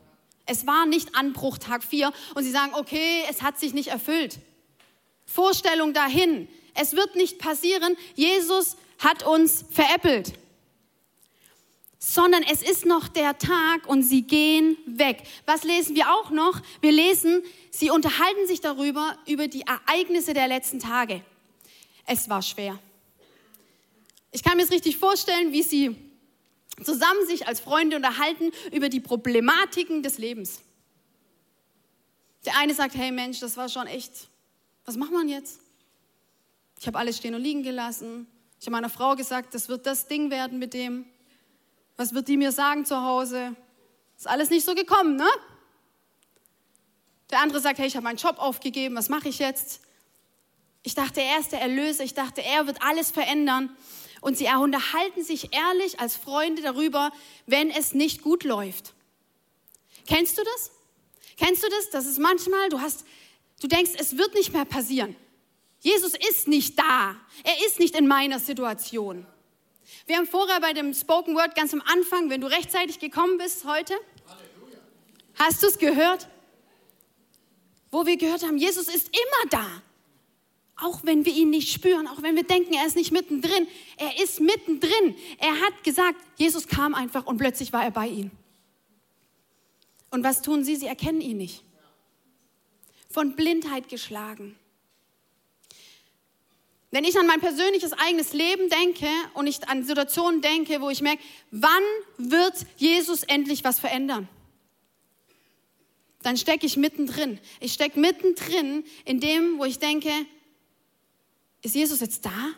Es 0.47 0.66
war 0.66 0.87
nicht 0.87 1.14
Anbruch 1.14 1.59
Tag 1.59 1.85
vier 1.85 2.11
und 2.35 2.42
sie 2.42 2.50
sagen, 2.50 2.73
okay, 2.75 3.23
es 3.28 3.42
hat 3.42 3.59
sich 3.59 3.75
nicht 3.75 3.88
erfüllt. 3.88 4.38
Vorstellung 5.26 5.92
dahin, 5.92 6.49
es 6.75 6.95
wird 6.95 7.16
nicht 7.16 7.38
passieren, 7.38 7.97
Jesus 8.14 8.76
hat 8.99 9.26
uns 9.26 9.64
veräppelt 9.71 10.33
sondern 11.98 12.42
es 12.44 12.62
ist 12.62 12.86
noch 12.86 13.08
der 13.08 13.38
Tag 13.38 13.86
und 13.86 14.02
sie 14.02 14.22
gehen 14.22 14.76
weg. 14.86 15.22
Was 15.46 15.64
lesen 15.64 15.96
wir 15.96 16.10
auch 16.10 16.30
noch? 16.30 16.60
Wir 16.80 16.92
lesen, 16.92 17.42
sie 17.70 17.90
unterhalten 17.90 18.46
sich 18.46 18.60
darüber, 18.60 19.18
über 19.26 19.48
die 19.48 19.62
Ereignisse 19.62 20.32
der 20.32 20.46
letzten 20.46 20.78
Tage. 20.78 21.22
Es 22.06 22.28
war 22.28 22.40
schwer. 22.40 22.78
Ich 24.30 24.42
kann 24.42 24.56
mir 24.56 24.62
es 24.62 24.70
richtig 24.70 24.96
vorstellen, 24.96 25.52
wie 25.52 25.62
sie 25.62 25.96
zusammen 26.84 27.26
sich 27.26 27.48
als 27.48 27.60
Freunde 27.60 27.96
unterhalten 27.96 28.52
über 28.72 28.88
die 28.88 29.00
Problematiken 29.00 30.02
des 30.02 30.18
Lebens. 30.18 30.60
Der 32.44 32.56
eine 32.56 32.74
sagt, 32.74 32.94
hey 32.94 33.10
Mensch, 33.10 33.40
das 33.40 33.56
war 33.56 33.68
schon 33.68 33.88
echt, 33.88 34.28
was 34.84 34.96
macht 34.96 35.12
man 35.12 35.28
jetzt? 35.28 35.60
Ich 36.80 36.86
habe 36.86 36.98
alles 36.98 37.16
stehen 37.16 37.34
und 37.34 37.42
liegen 37.42 37.64
gelassen. 37.64 38.28
Ich 38.60 38.66
habe 38.66 38.72
meiner 38.72 38.88
Frau 38.88 39.16
gesagt, 39.16 39.54
das 39.54 39.68
wird 39.68 39.86
das 39.86 40.06
Ding 40.06 40.30
werden 40.30 40.58
mit 40.60 40.74
dem. 40.74 41.06
Was 41.98 42.14
wird 42.14 42.28
die 42.28 42.36
mir 42.36 42.52
sagen 42.52 42.84
zu 42.84 43.02
Hause? 43.02 43.56
Ist 44.16 44.28
alles 44.28 44.50
nicht 44.50 44.64
so 44.64 44.74
gekommen, 44.74 45.16
ne? 45.16 45.28
Der 47.30 47.40
andere 47.40 47.60
sagt, 47.60 47.80
hey, 47.80 47.88
ich 47.88 47.96
habe 47.96 48.04
meinen 48.04 48.16
Job 48.16 48.38
aufgegeben, 48.38 48.94
was 48.94 49.08
mache 49.08 49.28
ich 49.28 49.40
jetzt? 49.40 49.80
Ich 50.84 50.94
dachte, 50.94 51.20
er 51.20 51.40
ist 51.40 51.50
der 51.50 51.60
Erlöser, 51.60 52.04
ich 52.04 52.14
dachte, 52.14 52.40
er 52.40 52.68
wird 52.68 52.80
alles 52.82 53.10
verändern. 53.10 53.76
Und 54.20 54.38
sie 54.38 54.46
unterhalten 54.46 55.24
sich 55.24 55.52
ehrlich 55.52 55.98
als 55.98 56.16
Freunde 56.16 56.62
darüber, 56.62 57.10
wenn 57.46 57.68
es 57.68 57.94
nicht 57.94 58.22
gut 58.22 58.44
läuft. 58.44 58.94
Kennst 60.06 60.38
du 60.38 60.44
das? 60.44 60.70
Kennst 61.36 61.64
du 61.64 61.68
das? 61.68 61.90
Das 61.90 62.06
ist 62.06 62.20
manchmal, 62.20 62.68
du 62.68 62.80
hast, 62.80 63.04
du 63.60 63.66
denkst, 63.66 63.92
es 63.98 64.16
wird 64.16 64.34
nicht 64.34 64.52
mehr 64.52 64.64
passieren. 64.64 65.16
Jesus 65.80 66.14
ist 66.30 66.46
nicht 66.46 66.78
da. 66.78 67.16
Er 67.42 67.66
ist 67.66 67.80
nicht 67.80 67.96
in 67.96 68.06
meiner 68.06 68.38
Situation. 68.38 69.26
Wir 70.07 70.16
haben 70.16 70.26
vorher 70.26 70.61
bei 70.61 70.73
dem 70.73 70.95
Spoken 70.95 71.35
Word 71.35 71.54
ganz 71.54 71.73
am 71.73 71.83
Anfang, 71.83 72.30
wenn 72.30 72.40
du 72.40 72.47
rechtzeitig 72.47 72.99
gekommen 72.99 73.38
bist 73.38 73.64
heute, 73.64 73.95
Halleluja. 74.26 74.78
hast 75.35 75.62
du 75.62 75.66
es 75.66 75.78
gehört? 75.78 76.28
Wo 77.90 78.04
wir 78.07 78.16
gehört 78.16 78.42
haben, 78.42 78.59
Jesus 78.59 78.88
ist 78.88 79.09
immer 79.09 79.50
da. 79.50 79.83
Auch 80.80 81.00
wenn 81.02 81.25
wir 81.25 81.33
ihn 81.33 81.50
nicht 81.50 81.73
spüren, 81.73 82.07
auch 82.07 82.23
wenn 82.23 82.37
wir 82.37 82.45
denken, 82.45 82.73
er 82.75 82.87
ist 82.87 82.97
nicht 82.97 83.11
mittendrin. 83.11 83.66
Er 83.97 84.23
ist 84.23 84.40
mittendrin. 84.40 85.16
Er 85.38 85.61
hat 85.61 85.83
gesagt, 85.83 86.18
Jesus 86.37 86.68
kam 86.68 86.95
einfach 86.95 87.26
und 87.26 87.38
plötzlich 87.38 87.73
war 87.73 87.83
er 87.83 87.90
bei 87.90 88.07
ihnen. 88.07 88.30
Und 90.11 90.25
was 90.25 90.42
tun 90.42 90.64
sie? 90.64 90.76
Sie 90.76 90.87
erkennen 90.87 91.21
ihn 91.21 91.38
nicht. 91.38 91.64
Von 93.11 93.37
Blindheit 93.37 93.88
geschlagen. 93.88 94.57
Wenn 96.90 97.04
ich 97.04 97.18
an 97.18 97.26
mein 97.26 97.40
persönliches 97.40 97.92
eigenes 97.92 98.33
Leben 98.33 98.71
denke 98.71 99.09
und 99.35 99.47
ich 99.47 99.68
an 99.68 99.85
Situationen 99.85 100.40
denke, 100.40 100.80
wo 100.80 100.88
ich 100.88 101.02
merke, 101.02 101.23
wann 101.50 101.83
wird 102.16 102.54
Jesus 102.76 103.23
endlich 103.25 103.62
was 103.62 103.78
verändern? 103.78 104.28
Dann 106.23 106.37
stecke 106.37 106.66
ich 106.66 106.76
mittendrin. 106.76 107.38
Ich 107.61 107.75
stecke 107.75 108.00
mittendrin 108.00 108.85
in 109.04 109.21
dem, 109.21 109.59
wo 109.59 109.64
ich 109.64 109.78
denke, 109.78 110.11
ist 111.62 111.75
Jesus 111.75 112.00
jetzt 112.00 112.25
da? 112.25 112.54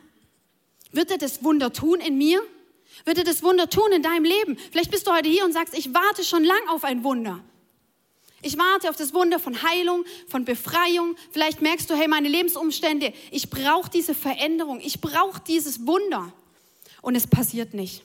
Wird 0.93 1.11
er 1.11 1.19
das 1.19 1.43
Wunder 1.43 1.73
tun 1.73 2.01
in 2.01 2.17
mir? 2.17 2.43
Wird 3.05 3.19
er 3.19 3.25
das 3.25 3.43
Wunder 3.43 3.69
tun 3.69 3.91
in 3.93 4.03
deinem 4.03 4.25
Leben? 4.25 4.57
Vielleicht 4.71 4.91
bist 4.91 5.07
du 5.07 5.13
heute 5.13 5.29
hier 5.29 5.45
und 5.45 5.53
sagst, 5.53 5.77
ich 5.77 5.93
warte 5.93 6.25
schon 6.25 6.45
lang 6.45 6.69
auf 6.69 6.85
ein 6.85 7.03
Wunder. 7.03 7.43
Ich 8.43 8.57
warte 8.57 8.89
auf 8.89 8.97
das 8.97 9.13
Wunder 9.13 9.39
von 9.39 9.63
Heilung, 9.63 10.05
von 10.27 10.45
Befreiung. 10.45 11.17
Vielleicht 11.31 11.61
merkst 11.61 11.91
du, 11.91 11.95
hey, 11.95 12.09
meine 12.09 12.29
Lebensumstände, 12.29 13.13
ich 13.31 13.51
brauche 13.51 13.91
diese 13.91 14.15
Veränderung, 14.15 14.81
ich 14.81 15.01
brauche 15.01 15.41
dieses 15.47 15.87
Wunder. 15.87 16.33
Und 17.03 17.17
es 17.17 17.27
passiert 17.27 17.75
nicht. 17.75 18.03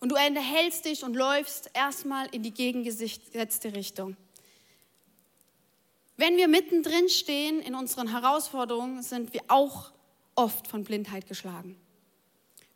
Und 0.00 0.10
du 0.10 0.16
unterhältst 0.16 0.84
dich 0.84 1.04
und 1.04 1.14
läufst 1.14 1.70
erstmal 1.74 2.28
in 2.32 2.42
die 2.42 2.52
gegengesetzte 2.52 3.74
Richtung. 3.74 4.16
Wenn 6.16 6.36
wir 6.36 6.48
mittendrin 6.48 7.08
stehen 7.08 7.60
in 7.60 7.74
unseren 7.74 8.08
Herausforderungen, 8.08 9.02
sind 9.02 9.32
wir 9.34 9.42
auch 9.48 9.92
oft 10.34 10.66
von 10.66 10.84
Blindheit 10.84 11.26
geschlagen. 11.26 11.76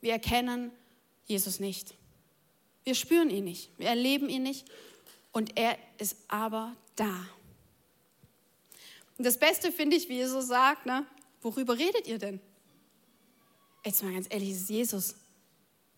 Wir 0.01 0.13
erkennen 0.13 0.71
Jesus 1.27 1.61
nicht. 1.61 1.95
Wir 2.85 2.95
spüren 2.95 3.31
ihn 3.31 3.45
nicht. 3.45 3.71
Wir 3.79 3.89
erleben 3.89 4.29
ihn 4.29 4.43
nicht 4.43 4.67
und 5.33 5.57
er 5.59 5.79
ist 5.99 6.17
aber 6.29 6.75
da. 6.97 7.27
Und 9.19 9.25
das 9.25 9.39
Beste 9.39 9.71
finde 9.71 9.97
ich, 9.97 10.09
wie 10.09 10.17
Jesus 10.17 10.47
sagt, 10.47 10.87
ne? 10.87 11.07
worüber 11.43 11.77
redet 11.77 12.07
ihr 12.07 12.19
denn? 12.19 12.41
Jetzt 13.85 14.03
mal 14.03 14.13
ganz 14.13 14.27
ehrlich, 14.31 14.51
es 14.51 14.63
ist 14.63 14.71
Jesus. 14.71 15.15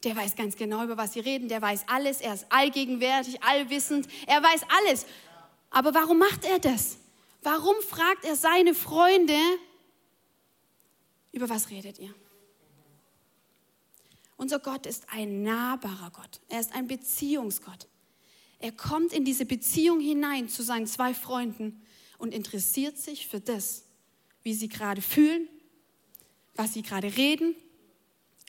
Der 0.05 0.17
weiß 0.17 0.35
ganz 0.35 0.57
genau, 0.57 0.83
über 0.83 0.97
was 0.97 1.13
sie 1.13 1.21
reden. 1.21 1.49
Der 1.49 1.63
weiß 1.63 1.85
alles. 1.87 2.21
Er 2.21 2.35
ist 2.35 2.47
allgegenwärtig, 2.49 3.43
allwissend. 3.43 4.09
Er 4.27 4.43
weiß 4.43 4.63
alles. 4.79 5.07
Aber 5.71 5.95
warum 5.95 6.19
macht 6.19 6.45
er 6.45 6.59
das? 6.59 6.97
Warum 7.43 7.77
fragt 7.89 8.25
er 8.25 8.37
seine 8.37 8.75
Freunde, 8.75 9.39
über 11.33 11.49
was 11.49 11.71
redet 11.71 11.99
ihr? 11.99 12.15
Unser 14.37 14.59
Gott 14.59 14.87
ist 14.87 15.07
ein 15.11 15.43
nahbarer 15.43 16.11
Gott. 16.11 16.41
Er 16.49 16.61
ist 16.61 16.73
ein 16.73 16.89
Beziehungsgott. 16.89 17.87
Er 18.63 18.71
kommt 18.71 19.13
in 19.13 19.25
diese 19.25 19.45
Beziehung 19.45 19.99
hinein 19.99 20.49
zu 20.49 20.63
seinen 20.63 20.87
zwei 20.87 21.15
Freunden 21.15 21.85
und 22.17 22.33
interessiert 22.33 22.97
sich 22.97 23.27
für 23.27 23.41
das, 23.41 23.85
wie 24.45 24.55
sie 24.55 24.69
gerade 24.69 25.03
fühlen, 25.03 25.49
was 26.55 26.73
sie 26.73 26.83
gerade 26.83 27.17
reden, 27.17 27.57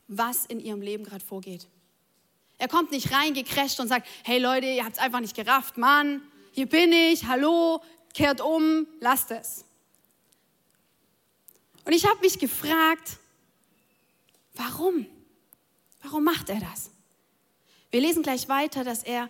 was 0.07 0.45
in 0.45 0.59
ihrem 0.59 0.81
Leben 0.81 1.03
gerade 1.03 1.25
vorgeht. 1.25 1.67
Er 2.59 2.67
kommt 2.67 2.91
nicht 2.91 3.11
rein, 3.11 3.33
gecrasht 3.33 3.79
und 3.79 3.87
sagt, 3.87 4.07
hey 4.23 4.37
Leute, 4.37 4.67
ihr 4.67 4.85
habt 4.85 4.97
es 4.97 5.01
einfach 5.01 5.19
nicht 5.19 5.35
gerafft, 5.35 5.77
Mann, 5.77 6.21
hier 6.51 6.67
bin 6.67 6.91
ich, 6.91 7.25
hallo, 7.25 7.81
kehrt 8.13 8.39
um, 8.39 8.85
lasst 8.99 9.31
es. 9.31 9.65
Und 11.85 11.93
ich 11.93 12.05
habe 12.05 12.19
mich 12.19 12.37
gefragt, 12.37 13.17
warum? 14.53 15.07
Warum 16.03 16.23
macht 16.23 16.49
er 16.49 16.59
das? 16.59 16.91
Wir 17.89 18.01
lesen 18.01 18.21
gleich 18.21 18.47
weiter, 18.47 18.83
dass 18.83 19.01
er, 19.01 19.27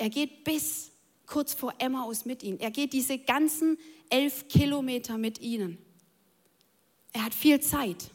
er 0.00 0.08
geht 0.08 0.44
bis 0.44 0.92
kurz 1.26 1.52
vor 1.52 1.74
Emmaus 1.78 2.24
mit 2.24 2.42
ihnen. 2.42 2.58
Er 2.58 2.70
geht 2.70 2.94
diese 2.94 3.18
ganzen 3.18 3.78
elf 4.08 4.48
Kilometer 4.48 5.18
mit 5.18 5.40
ihnen. 5.40 5.76
Er 7.12 7.24
hat 7.24 7.34
viel 7.34 7.60
Zeit. 7.60 8.10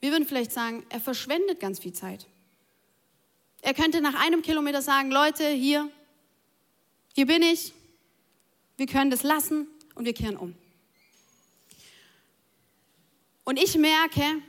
Wir 0.00 0.10
würden 0.10 0.26
vielleicht 0.26 0.50
sagen, 0.50 0.84
er 0.88 1.00
verschwendet 1.00 1.60
ganz 1.60 1.78
viel 1.78 1.92
Zeit. 1.92 2.26
Er 3.62 3.74
könnte 3.74 4.00
nach 4.00 4.14
einem 4.14 4.42
Kilometer 4.42 4.82
sagen, 4.82 5.12
Leute, 5.12 5.48
hier, 5.48 5.88
hier 7.14 7.26
bin 7.26 7.42
ich, 7.42 7.72
wir 8.76 8.86
können 8.86 9.10
das 9.12 9.22
lassen 9.22 9.68
und 9.94 10.04
wir 10.04 10.14
kehren 10.14 10.36
um. 10.36 10.56
Und 13.44 13.56
ich 13.56 13.78
merke, 13.78 14.42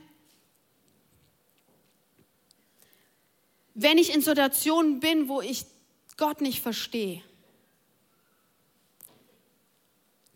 wenn 3.74 3.98
ich 3.98 4.12
in 4.12 4.20
Situationen 4.20 4.98
bin, 4.98 5.28
wo 5.28 5.40
ich 5.40 5.64
Gott 6.18 6.42
nicht 6.42 6.60
verstehe, 6.60 7.22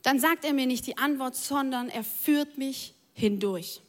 dann 0.02 0.18
sagt 0.18 0.44
er 0.44 0.52
mir 0.52 0.66
nicht 0.66 0.86
die 0.86 0.96
Antwort, 0.96 1.36
sondern 1.36 1.88
er 1.88 2.04
führt 2.04 2.58
mich 2.58 2.94
hindurch. 3.12 3.80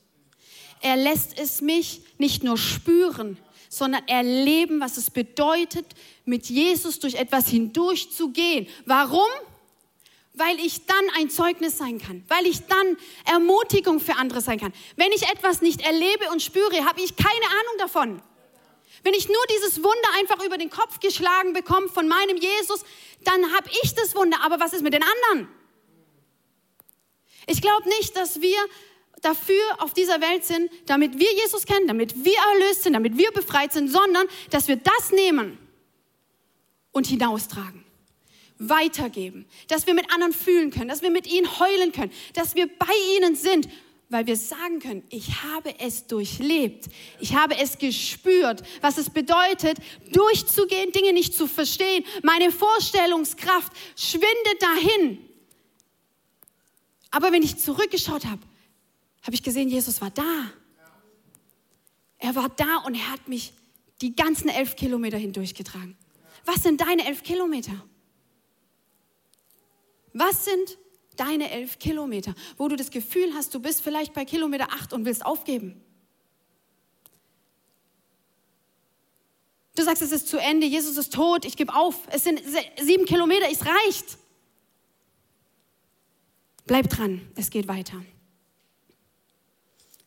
Er 0.81 0.97
lässt 0.97 1.39
es 1.39 1.61
mich 1.61 2.01
nicht 2.17 2.43
nur 2.43 2.57
spüren, 2.57 3.37
sondern 3.69 4.07
erleben, 4.07 4.79
was 4.79 4.97
es 4.97 5.09
bedeutet, 5.09 5.85
mit 6.25 6.49
Jesus 6.49 6.99
durch 6.99 7.15
etwas 7.15 7.47
hindurchzugehen. 7.47 8.67
Warum? 8.85 9.29
Weil 10.33 10.59
ich 10.59 10.85
dann 10.85 11.05
ein 11.17 11.29
Zeugnis 11.29 11.77
sein 11.77 11.99
kann, 11.99 12.23
weil 12.27 12.45
ich 12.45 12.65
dann 12.65 12.97
Ermutigung 13.25 13.99
für 13.99 14.15
andere 14.15 14.41
sein 14.41 14.59
kann. 14.59 14.73
Wenn 14.95 15.11
ich 15.11 15.23
etwas 15.23 15.61
nicht 15.61 15.81
erlebe 15.81 16.29
und 16.31 16.41
spüre, 16.41 16.85
habe 16.85 17.01
ich 17.01 17.15
keine 17.15 17.45
Ahnung 17.45 17.77
davon. 17.79 18.21
Wenn 19.01 19.13
ich 19.13 19.27
nur 19.27 19.43
dieses 19.55 19.83
Wunder 19.83 20.09
einfach 20.19 20.45
über 20.45 20.57
den 20.57 20.69
Kopf 20.69 20.99
geschlagen 20.99 21.53
bekomme 21.53 21.87
von 21.87 22.07
meinem 22.07 22.37
Jesus, 22.37 22.85
dann 23.23 23.53
habe 23.53 23.69
ich 23.83 23.95
das 23.95 24.15
Wunder. 24.15 24.41
Aber 24.43 24.59
was 24.59 24.73
ist 24.73 24.83
mit 24.83 24.93
den 24.93 25.03
anderen? 25.03 25.49
Ich 27.47 27.61
glaube 27.61 27.89
nicht, 27.89 28.15
dass 28.15 28.41
wir 28.41 28.57
dafür 29.21 29.61
auf 29.79 29.93
dieser 29.93 30.21
Welt 30.21 30.43
sind, 30.45 30.69
damit 30.85 31.17
wir 31.17 31.31
Jesus 31.33 31.65
kennen, 31.65 31.87
damit 31.87 32.23
wir 32.23 32.37
erlöst 32.53 32.83
sind, 32.83 32.93
damit 32.93 33.17
wir 33.17 33.31
befreit 33.31 33.73
sind, 33.73 33.89
sondern 33.89 34.27
dass 34.49 34.67
wir 34.67 34.75
das 34.75 35.11
nehmen 35.11 35.57
und 36.91 37.07
hinaustragen, 37.07 37.83
weitergeben, 38.59 39.45
dass 39.67 39.87
wir 39.87 39.93
mit 39.93 40.11
anderen 40.13 40.33
fühlen 40.33 40.71
können, 40.71 40.89
dass 40.89 41.01
wir 41.01 41.09
mit 41.09 41.27
ihnen 41.27 41.59
heulen 41.59 41.91
können, 41.91 42.11
dass 42.33 42.55
wir 42.55 42.67
bei 42.67 42.93
ihnen 43.17 43.35
sind, 43.35 43.67
weil 44.09 44.27
wir 44.27 44.35
sagen 44.35 44.79
können, 44.79 45.03
ich 45.09 45.43
habe 45.43 45.79
es 45.79 46.07
durchlebt, 46.07 46.85
ich 47.19 47.35
habe 47.35 47.57
es 47.57 47.77
gespürt, 47.77 48.63
was 48.81 48.97
es 48.97 49.09
bedeutet, 49.09 49.77
durchzugehen, 50.11 50.91
Dinge 50.91 51.13
nicht 51.13 51.33
zu 51.33 51.47
verstehen. 51.47 52.03
Meine 52.21 52.51
Vorstellungskraft 52.51 53.71
schwindet 53.95 54.61
dahin. 54.61 55.17
Aber 57.11 57.31
wenn 57.31 57.43
ich 57.43 57.57
zurückgeschaut 57.57 58.25
habe, 58.25 58.41
habe 59.23 59.35
ich 59.35 59.43
gesehen, 59.43 59.69
Jesus 59.69 60.01
war 60.01 60.11
da. 60.11 60.51
Er 62.19 62.35
war 62.35 62.49
da 62.49 62.77
und 62.85 62.95
er 62.95 63.11
hat 63.11 63.27
mich 63.27 63.53
die 64.01 64.15
ganzen 64.15 64.49
elf 64.49 64.75
Kilometer 64.75 65.17
hindurchgetragen. 65.17 65.97
Was 66.45 66.63
sind 66.63 66.81
deine 66.81 67.07
elf 67.07 67.23
Kilometer? 67.23 67.73
Was 70.13 70.45
sind 70.45 70.77
deine 71.19 71.51
elf 71.51 71.79
Kilometer, 71.79 72.33
wo 72.57 72.67
du 72.67 72.75
das 72.75 72.91
Gefühl 72.91 73.33
hast, 73.33 73.53
du 73.53 73.59
bist 73.59 73.81
vielleicht 73.81 74.13
bei 74.13 74.25
Kilometer 74.25 74.67
acht 74.71 74.93
und 74.93 75.05
willst 75.05 75.25
aufgeben? 75.25 75.81
Du 79.75 79.83
sagst, 79.83 80.03
es 80.03 80.11
ist 80.11 80.27
zu 80.27 80.37
Ende, 80.37 80.67
Jesus 80.67 80.97
ist 80.97 81.13
tot, 81.13 81.45
ich 81.45 81.57
gebe 81.57 81.73
auf. 81.73 81.95
Es 82.11 82.23
sind 82.23 82.41
sieben 82.79 83.05
Kilometer, 83.05 83.47
es 83.51 83.65
reicht. 83.65 84.17
Bleib 86.65 86.89
dran, 86.89 87.27
es 87.35 87.49
geht 87.49 87.67
weiter. 87.67 88.03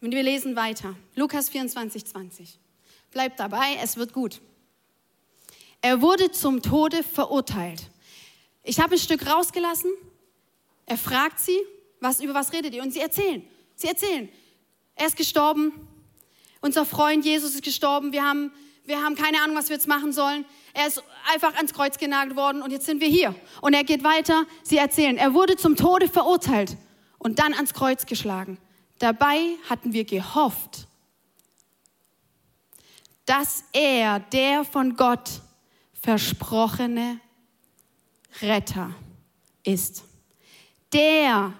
Und 0.00 0.12
wir 0.12 0.22
lesen 0.22 0.54
weiter. 0.56 0.94
Lukas 1.14 1.48
24, 1.48 2.06
20. 2.06 2.58
Bleibt 3.10 3.40
dabei, 3.40 3.76
es 3.82 3.96
wird 3.96 4.12
gut. 4.12 4.40
Er 5.80 6.00
wurde 6.00 6.30
zum 6.30 6.62
Tode 6.62 7.02
verurteilt. 7.02 7.90
Ich 8.62 8.80
habe 8.80 8.94
ein 8.94 8.98
Stück 8.98 9.26
rausgelassen. 9.26 9.90
Er 10.86 10.96
fragt 10.96 11.40
sie, 11.40 11.58
was, 12.00 12.20
über 12.20 12.34
was 12.34 12.52
redet 12.52 12.74
ihr? 12.74 12.82
Und 12.82 12.92
sie 12.92 13.00
erzählen. 13.00 13.42
Sie 13.74 13.88
erzählen. 13.88 14.28
Er 14.94 15.06
ist 15.06 15.16
gestorben. 15.16 15.72
Unser 16.60 16.86
Freund 16.86 17.24
Jesus 17.24 17.54
ist 17.54 17.64
gestorben. 17.64 18.12
Wir 18.12 18.24
haben, 18.24 18.52
wir 18.84 19.02
haben 19.02 19.14
keine 19.14 19.42
Ahnung, 19.42 19.56
was 19.56 19.68
wir 19.68 19.76
jetzt 19.76 19.88
machen 19.88 20.12
sollen. 20.12 20.44
Er 20.72 20.86
ist 20.86 21.02
einfach 21.32 21.54
ans 21.56 21.74
Kreuz 21.74 21.98
genagelt 21.98 22.36
worden 22.36 22.62
und 22.62 22.70
jetzt 22.70 22.86
sind 22.86 23.00
wir 23.00 23.08
hier. 23.08 23.34
Und 23.60 23.74
er 23.74 23.84
geht 23.84 24.04
weiter. 24.04 24.46
Sie 24.62 24.78
erzählen. 24.78 25.16
Er 25.16 25.34
wurde 25.34 25.56
zum 25.56 25.76
Tode 25.76 26.08
verurteilt 26.08 26.76
und 27.18 27.38
dann 27.38 27.52
ans 27.54 27.74
Kreuz 27.74 28.06
geschlagen. 28.06 28.58
Dabei 28.98 29.56
hatten 29.68 29.92
wir 29.92 30.04
gehofft, 30.04 30.86
dass 33.26 33.64
er 33.72 34.20
der 34.20 34.64
von 34.64 34.96
Gott 34.96 35.42
versprochene 35.92 37.20
Retter 38.40 38.94
ist, 39.64 40.04
der 40.96 41.52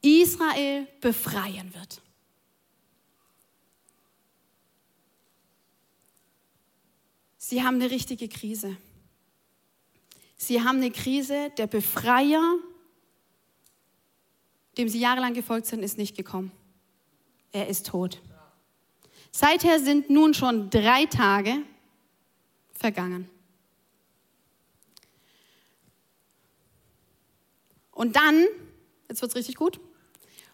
Israel 0.00 0.88
befreien 1.00 1.74
wird. 1.74 2.00
Sie 7.36 7.62
haben 7.62 7.76
eine 7.76 7.90
richtige 7.90 8.28
Krise. 8.28 8.76
Sie 10.36 10.62
haben 10.62 10.78
eine 10.78 10.90
Krise. 10.90 11.50
Der 11.58 11.66
Befreier, 11.66 12.42
dem 14.76 14.88
sie 14.88 15.00
jahrelang 15.00 15.34
gefolgt 15.34 15.66
sind, 15.66 15.82
ist 15.82 15.98
nicht 15.98 16.16
gekommen 16.16 16.52
er 17.52 17.68
ist 17.68 17.86
tot. 17.86 18.20
Seither 19.30 19.78
sind 19.80 20.10
nun 20.10 20.34
schon 20.34 20.70
drei 20.70 21.06
Tage 21.06 21.62
vergangen. 22.72 23.28
Und 27.92 28.16
dann, 28.16 28.46
jetzt 29.08 29.22
wird 29.22 29.30
es 29.30 29.36
richtig 29.36 29.56
gut, 29.56 29.80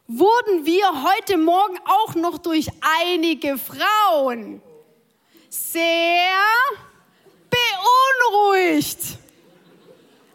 wurden 0.06 0.64
wir 0.64 1.04
heute 1.04 1.36
Morgen 1.36 1.78
auch 1.84 2.14
noch 2.14 2.38
durch 2.38 2.68
einige 3.02 3.58
Frauen 3.58 4.62
sehr 5.48 6.36
beunruhigt. 7.50 9.18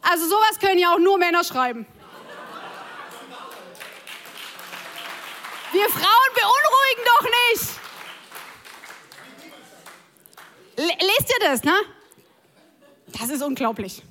Also 0.01 0.27
sowas 0.27 0.59
können 0.59 0.79
ja 0.79 0.93
auch 0.93 0.99
nur 0.99 1.17
Männer 1.17 1.43
schreiben. 1.43 1.85
Wir 5.71 5.87
Frauen 5.87 6.33
beunruhigen 6.33 7.03
doch 7.05 7.29
nicht. 7.51 7.79
Lest 10.77 11.29
ihr 11.29 11.47
das, 11.47 11.63
ne? 11.63 11.77
Das 13.07 13.29
ist 13.29 13.43
unglaublich. 13.43 14.01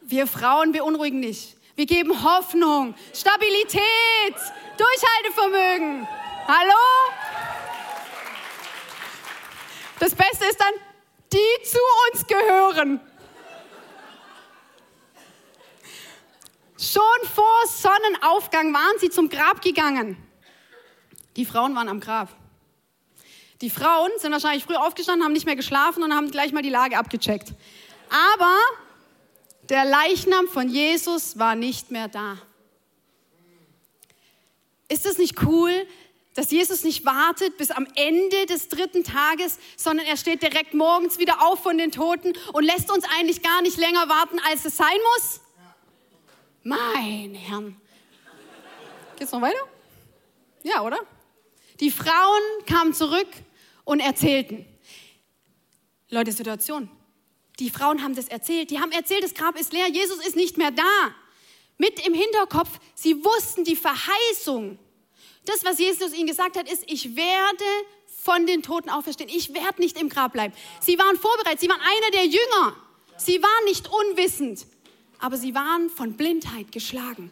Wir 0.00 0.26
Frauen 0.26 0.72
beunruhigen 0.72 1.20
nicht. 1.20 1.53
Wir 1.76 1.86
geben 1.86 2.22
Hoffnung, 2.22 2.94
Stabilität, 3.12 3.82
Durchhaltevermögen. 4.76 6.06
Hallo? 6.46 6.72
Das 9.98 10.14
Beste 10.14 10.44
ist 10.44 10.60
dann, 10.60 10.72
die 11.32 11.64
zu 11.64 11.78
uns 12.12 12.26
gehören. 12.28 13.00
Schon 16.78 17.28
vor 17.34 17.66
Sonnenaufgang 17.66 18.72
waren 18.72 18.98
sie 19.00 19.10
zum 19.10 19.28
Grab 19.28 19.60
gegangen. 19.60 20.16
Die 21.36 21.44
Frauen 21.44 21.74
waren 21.74 21.88
am 21.88 21.98
Grab. 21.98 22.28
Die 23.60 23.70
Frauen 23.70 24.10
sind 24.18 24.30
wahrscheinlich 24.30 24.64
früh 24.64 24.76
aufgestanden, 24.76 25.24
haben 25.24 25.32
nicht 25.32 25.46
mehr 25.46 25.56
geschlafen 25.56 26.04
und 26.04 26.14
haben 26.14 26.30
gleich 26.30 26.52
mal 26.52 26.62
die 26.62 26.70
Lage 26.70 26.96
abgecheckt. 26.98 27.52
Aber 28.36 28.58
Der 29.68 29.84
Leichnam 29.84 30.46
von 30.46 30.68
Jesus 30.68 31.38
war 31.38 31.54
nicht 31.54 31.90
mehr 31.90 32.08
da. 32.08 32.38
Ist 34.88 35.06
das 35.06 35.16
nicht 35.16 35.42
cool, 35.42 35.86
dass 36.34 36.50
Jesus 36.50 36.84
nicht 36.84 37.04
wartet 37.06 37.56
bis 37.56 37.70
am 37.70 37.86
Ende 37.94 38.46
des 38.46 38.68
dritten 38.68 39.04
Tages, 39.04 39.58
sondern 39.76 40.06
er 40.06 40.16
steht 40.16 40.42
direkt 40.42 40.74
morgens 40.74 41.18
wieder 41.18 41.46
auf 41.46 41.62
von 41.62 41.78
den 41.78 41.92
Toten 41.92 42.32
und 42.52 42.64
lässt 42.64 42.90
uns 42.90 43.04
eigentlich 43.16 43.42
gar 43.42 43.62
nicht 43.62 43.78
länger 43.78 44.08
warten, 44.08 44.38
als 44.50 44.64
es 44.64 44.76
sein 44.76 44.98
muss? 45.14 45.40
Mein 46.62 47.34
Herrn. 47.34 47.80
Geht's 49.16 49.32
noch 49.32 49.40
weiter? 49.40 49.58
Ja, 50.62 50.82
oder? 50.82 50.98
Die 51.80 51.90
Frauen 51.90 52.42
kamen 52.66 52.94
zurück 52.94 53.28
und 53.84 54.00
erzählten. 54.00 54.66
Leute, 56.08 56.32
Situation. 56.32 56.88
Die 57.60 57.70
Frauen 57.70 58.02
haben 58.02 58.14
das 58.14 58.28
erzählt. 58.28 58.70
Die 58.70 58.80
haben 58.80 58.92
erzählt, 58.92 59.22
das 59.22 59.34
Grab 59.34 59.58
ist 59.58 59.72
leer, 59.72 59.88
Jesus 59.88 60.24
ist 60.26 60.36
nicht 60.36 60.56
mehr 60.56 60.70
da. 60.70 61.14
Mit 61.78 62.04
im 62.06 62.14
Hinterkopf, 62.14 62.70
sie 62.94 63.24
wussten 63.24 63.64
die 63.64 63.76
Verheißung. 63.76 64.78
Das, 65.44 65.64
was 65.64 65.78
Jesus 65.78 66.14
ihnen 66.14 66.26
gesagt 66.26 66.56
hat, 66.56 66.70
ist, 66.70 66.84
ich 66.86 67.16
werde 67.16 67.64
von 68.22 68.46
den 68.46 68.62
Toten 68.62 68.88
auferstehen. 68.88 69.28
Ich 69.28 69.52
werde 69.52 69.82
nicht 69.82 70.00
im 70.00 70.08
Grab 70.08 70.32
bleiben. 70.32 70.54
Sie 70.80 70.98
waren 70.98 71.16
vorbereitet. 71.16 71.60
Sie 71.60 71.68
waren 71.68 71.80
einer 71.80 72.10
der 72.12 72.24
Jünger. 72.24 72.76
Sie 73.16 73.42
waren 73.42 73.64
nicht 73.66 73.88
unwissend, 73.88 74.66
aber 75.18 75.36
sie 75.36 75.54
waren 75.54 75.90
von 75.90 76.14
Blindheit 76.14 76.72
geschlagen. 76.72 77.30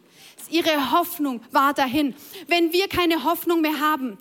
Ihre 0.50 0.92
Hoffnung 0.92 1.42
war 1.50 1.72
dahin. 1.72 2.14
Wenn 2.46 2.72
wir 2.72 2.88
keine 2.88 3.24
Hoffnung 3.24 3.62
mehr 3.62 3.80
haben, 3.80 4.18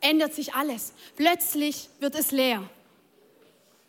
ändert 0.00 0.34
sich 0.34 0.54
alles. 0.54 0.92
Plötzlich 1.16 1.88
wird 1.98 2.14
es 2.14 2.30
leer. 2.30 2.68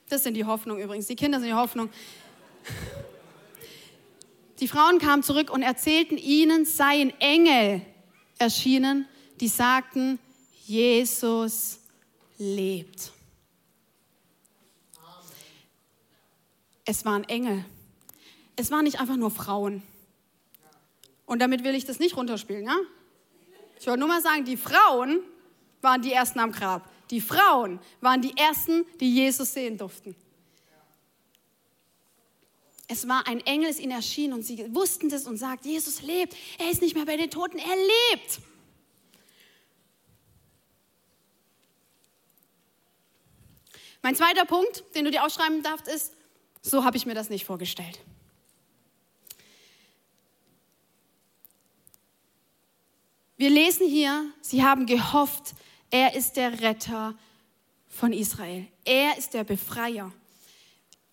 Das 0.09 0.23
sind 0.23 0.35
die 0.35 0.45
Hoffnung 0.45 0.79
übrigens. 0.79 1.07
Die 1.07 1.15
Kinder 1.15 1.39
sind 1.39 1.49
die 1.49 1.53
Hoffnung. 1.53 1.89
Die 4.59 4.67
Frauen 4.67 4.99
kamen 4.99 5.21
zurück 5.21 5.51
und 5.51 5.61
erzählten 5.61 6.17
ihnen, 6.17 6.65
seien 6.65 7.13
Engel 7.19 7.81
erschienen, 8.39 9.07
die 9.39 9.47
sagten, 9.47 10.19
Jesus 10.65 11.79
lebt. 12.37 13.11
Es 16.85 17.05
waren 17.05 17.23
Engel. 17.25 17.65
Es 18.55 18.71
waren 18.71 18.85
nicht 18.85 18.99
einfach 18.99 19.17
nur 19.17 19.29
Frauen. 19.29 19.83
Und 21.25 21.39
damit 21.39 21.63
will 21.63 21.75
ich 21.75 21.85
das 21.85 21.99
nicht 21.99 22.15
runterspielen, 22.15 22.65
ja? 22.65 22.75
Ich 23.79 23.85
wollte 23.85 23.99
nur 23.99 24.07
mal 24.07 24.21
sagen, 24.21 24.45
die 24.45 24.57
Frauen 24.57 25.19
waren 25.81 26.01
die 26.01 26.13
Ersten 26.13 26.39
am 26.39 26.51
Grab. 26.51 26.89
Die 27.09 27.21
Frauen 27.21 27.79
waren 28.01 28.21
die 28.21 28.35
Ersten, 28.37 28.85
die 28.99 29.13
Jesus 29.13 29.53
sehen 29.53 29.77
durften. 29.77 30.15
Es 32.89 33.07
war 33.07 33.27
ein 33.27 33.41
Engel, 33.41 33.69
ist 33.69 33.79
ihnen 33.79 33.91
erschienen 33.91 34.33
und 34.33 34.43
sie 34.43 34.73
wussten 34.73 35.09
das 35.09 35.25
und 35.25 35.37
sagt, 35.37 35.65
Jesus 35.65 36.01
lebt. 36.01 36.35
Er 36.57 36.71
ist 36.71 36.81
nicht 36.81 36.95
mehr 36.95 37.05
bei 37.05 37.17
den 37.17 37.29
Toten, 37.29 37.57
er 37.57 37.75
lebt. 37.75 38.39
Mein 44.01 44.15
zweiter 44.15 44.45
Punkt, 44.45 44.83
den 44.95 45.03
du 45.03 45.11
dir 45.11 45.25
aufschreiben 45.25 45.63
darfst, 45.63 45.87
ist, 45.87 46.13
so 46.61 46.85
habe 46.85 46.95
ich 46.95 47.05
mir 47.05 47.13
das 47.13 47.29
nicht 47.29 47.45
vorgestellt. 47.45 47.99
Wir 53.35 53.49
lesen 53.49 53.87
hier, 53.87 54.31
sie 54.41 54.63
haben 54.63 54.85
gehofft, 54.85 55.53
er 55.89 56.15
ist 56.15 56.35
der 56.35 56.61
Retter 56.61 57.17
von 57.87 58.13
Israel. 58.13 58.67
Er 58.85 59.17
ist 59.17 59.33
der 59.33 59.43
Befreier. 59.43 60.11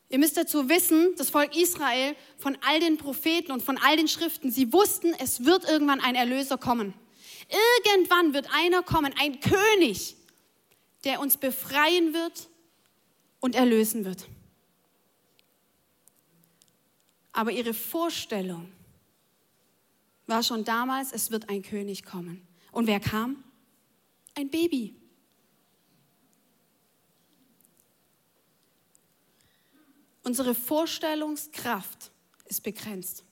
Ihr 0.08 0.18
müsst 0.18 0.36
dazu 0.36 0.68
wissen, 0.68 1.14
das 1.16 1.30
Volk 1.30 1.56
Israel 1.56 2.14
von 2.38 2.56
all 2.66 2.78
den 2.78 2.98
Propheten 2.98 3.52
und 3.52 3.62
von 3.62 3.78
all 3.78 3.96
den 3.96 4.08
Schriften, 4.08 4.50
sie 4.50 4.72
wussten, 4.72 5.12
es 5.18 5.44
wird 5.44 5.68
irgendwann 5.68 6.00
ein 6.00 6.14
Erlöser 6.14 6.58
kommen. 6.58 6.94
Irgendwann 7.84 8.32
wird 8.32 8.48
einer 8.52 8.82
kommen, 8.82 9.12
ein 9.18 9.40
König, 9.40 10.16
der 11.04 11.20
uns 11.20 11.36
befreien 11.36 12.14
wird 12.14 12.48
und 13.40 13.54
erlösen 13.54 14.04
wird. 14.04 14.26
Aber 17.32 17.50
ihre 17.50 17.74
Vorstellung 17.74 18.70
war 20.26 20.42
schon 20.42 20.64
damals, 20.64 21.12
es 21.12 21.30
wird 21.30 21.48
ein 21.48 21.62
König 21.62 22.04
kommen. 22.04 22.46
Und 22.70 22.86
wer 22.86 23.00
kam? 23.00 23.42
Ein 24.34 24.50
Baby. 24.50 24.94
Unsere 30.22 30.54
Vorstellungskraft 30.54 32.10
ist 32.46 32.62
begrenzt. 32.62 33.24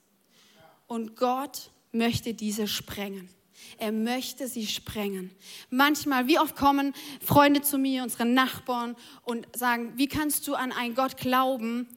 Und 0.86 1.16
Gott 1.16 1.70
möchte 1.90 2.34
diese 2.34 2.68
sprengen. 2.68 3.30
Er 3.78 3.92
möchte 3.92 4.46
sie 4.46 4.66
sprengen. 4.66 5.30
Manchmal, 5.70 6.26
wie 6.26 6.38
oft 6.38 6.56
kommen 6.56 6.92
Freunde 7.24 7.62
zu 7.62 7.78
mir, 7.78 8.02
unsere 8.02 8.26
Nachbarn, 8.26 8.96
und 9.22 9.46
sagen, 9.56 9.92
wie 9.96 10.08
kannst 10.08 10.46
du 10.46 10.54
an 10.54 10.72
einen 10.72 10.94
Gott 10.94 11.16
glauben? 11.16 11.88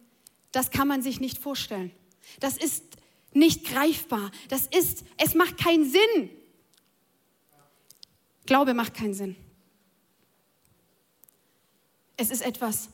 Das 0.51 0.71
kann 0.71 0.87
man 0.87 1.01
sich 1.01 1.19
nicht 1.19 1.37
vorstellen. 1.37 1.91
Das 2.39 2.57
ist 2.57 2.83
nicht 3.33 3.65
greifbar. 3.65 4.31
Das 4.47 4.67
ist, 4.67 5.03
es 5.17 5.35
macht 5.35 5.57
keinen 5.57 5.89
Sinn. 5.89 6.29
Glaube 8.45 8.73
macht 8.73 8.93
keinen 8.93 9.13
Sinn. 9.13 9.35
Es 12.17 12.29
ist 12.29 12.41
etwas 12.41 12.89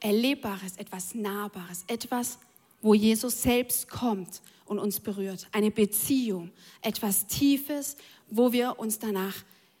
Erlebbares, 0.00 0.76
etwas 0.76 1.14
Nahbares, 1.14 1.84
etwas, 1.86 2.38
wo 2.80 2.94
Jesus 2.94 3.42
selbst 3.42 3.88
kommt 3.88 4.40
und 4.64 4.78
uns 4.78 5.00
berührt. 5.00 5.46
Eine 5.52 5.70
Beziehung, 5.70 6.50
etwas 6.80 7.26
Tiefes, 7.26 7.96
wo 8.30 8.52
wir 8.52 8.78
uns 8.78 8.98
danach 8.98 9.34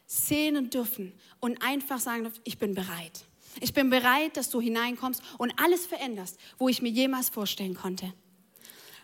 sehnen 0.06 0.70
dürfen 0.70 1.12
und 1.40 1.62
einfach 1.62 1.98
sagen 1.98 2.24
dürfen, 2.24 2.40
ich 2.44 2.58
bin 2.58 2.74
bereit. 2.74 3.24
Ich 3.60 3.72
bin 3.72 3.90
bereit, 3.90 4.36
dass 4.36 4.50
du 4.50 4.60
hineinkommst 4.60 5.22
und 5.38 5.52
alles 5.58 5.86
veränderst, 5.86 6.38
wo 6.58 6.68
ich 6.68 6.82
mir 6.82 6.90
jemals 6.90 7.30
vorstellen 7.30 7.74
konnte. 7.74 8.12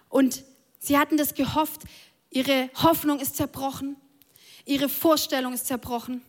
Und 0.09 0.45
sie 0.79 0.99
hatten 0.99 1.17
das 1.17 1.35
gehofft, 1.35 1.83
ihre 2.31 2.71
Hoffnung 2.75 3.19
ist 3.19 3.37
zerbrochen, 3.37 3.97
ihre 4.67 4.91
Vorstellung 4.91 5.55
ist 5.55 5.67
zerbrochen. 5.67 6.23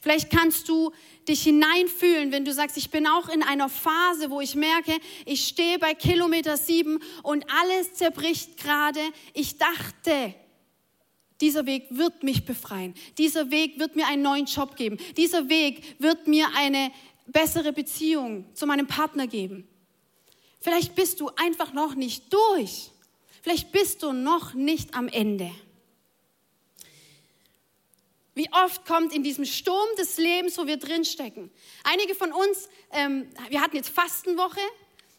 Vielleicht 0.00 0.30
kannst 0.30 0.68
du 0.68 0.92
dich 1.28 1.42
hineinfühlen, 1.42 2.32
wenn 2.32 2.44
du 2.44 2.52
sagst, 2.52 2.76
ich 2.76 2.90
bin 2.90 3.06
auch 3.06 3.28
in 3.28 3.42
einer 3.42 3.68
Phase, 3.68 4.30
wo 4.30 4.40
ich 4.40 4.54
merke, 4.54 4.96
ich 5.24 5.46
stehe 5.46 5.78
bei 5.78 5.94
Kilometer 5.94 6.56
sieben 6.56 7.00
und 7.22 7.44
alles 7.50 7.94
zerbricht 7.94 8.56
gerade. 8.56 9.00
Ich 9.32 9.58
dachte, 9.58 10.34
dieser 11.40 11.66
Weg 11.66 11.86
wird 11.90 12.22
mich 12.22 12.44
befreien. 12.44 12.94
Dieser 13.18 13.50
Weg 13.50 13.78
wird 13.78 13.96
mir 13.96 14.06
einen 14.06 14.22
neuen 14.22 14.46
Job 14.46 14.76
geben. 14.76 14.98
Dieser 15.16 15.48
Weg 15.48 16.00
wird 16.00 16.26
mir 16.26 16.48
eine 16.56 16.90
bessere 17.26 17.72
Beziehung 17.72 18.46
zu 18.54 18.66
meinem 18.66 18.86
Partner 18.86 19.26
geben. 19.26 19.68
Vielleicht 20.60 20.94
bist 20.94 21.20
du 21.20 21.30
einfach 21.36 21.72
noch 21.72 21.94
nicht 21.94 22.32
durch. 22.32 22.90
Vielleicht 23.42 23.70
bist 23.70 24.02
du 24.02 24.12
noch 24.12 24.54
nicht 24.54 24.94
am 24.94 25.08
Ende. 25.08 25.50
Wie 28.36 28.52
oft 28.52 28.84
kommt 28.84 29.14
in 29.14 29.22
diesem 29.22 29.46
Sturm 29.46 29.88
des 29.98 30.18
Lebens, 30.18 30.58
wo 30.58 30.66
wir 30.66 30.76
drinstecken. 30.76 31.50
Einige 31.84 32.14
von 32.14 32.32
uns, 32.32 32.68
ähm, 32.92 33.30
wir 33.48 33.62
hatten 33.62 33.76
jetzt 33.76 33.88
Fastenwoche. 33.88 34.60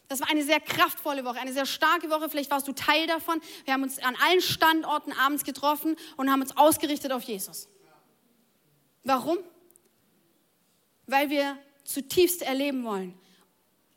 Das 0.06 0.20
war 0.20 0.30
eine 0.30 0.44
sehr 0.44 0.60
kraftvolle 0.60 1.24
Woche, 1.24 1.40
eine 1.40 1.52
sehr 1.52 1.66
starke 1.66 2.10
Woche. 2.10 2.28
Vielleicht 2.30 2.52
warst 2.52 2.68
du 2.68 2.72
Teil 2.72 3.08
davon. 3.08 3.40
Wir 3.64 3.74
haben 3.74 3.82
uns 3.82 3.98
an 3.98 4.16
allen 4.24 4.40
Standorten 4.40 5.12
abends 5.12 5.42
getroffen 5.42 5.96
und 6.16 6.30
haben 6.30 6.42
uns 6.42 6.56
ausgerichtet 6.56 7.10
auf 7.10 7.24
Jesus. 7.24 7.68
Warum? 9.02 9.38
Weil 11.08 11.28
wir 11.28 11.58
zutiefst 11.82 12.42
erleben 12.42 12.84
wollen, 12.84 13.18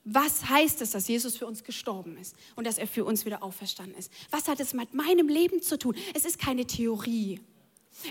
was 0.03 0.49
heißt 0.49 0.81
es, 0.81 0.91
dass 0.91 1.07
Jesus 1.07 1.37
für 1.37 1.45
uns 1.45 1.63
gestorben 1.63 2.17
ist 2.17 2.35
und 2.55 2.65
dass 2.65 2.79
er 2.79 2.87
für 2.87 3.05
uns 3.05 3.23
wieder 3.25 3.43
auferstanden 3.43 3.95
ist? 3.95 4.11
Was 4.31 4.47
hat 4.47 4.59
es 4.59 4.73
mit 4.73 4.95
meinem 4.95 5.27
Leben 5.27 5.61
zu 5.61 5.77
tun? 5.77 5.95
Es 6.15 6.25
ist 6.25 6.39
keine 6.39 6.65
Theorie. 6.65 7.39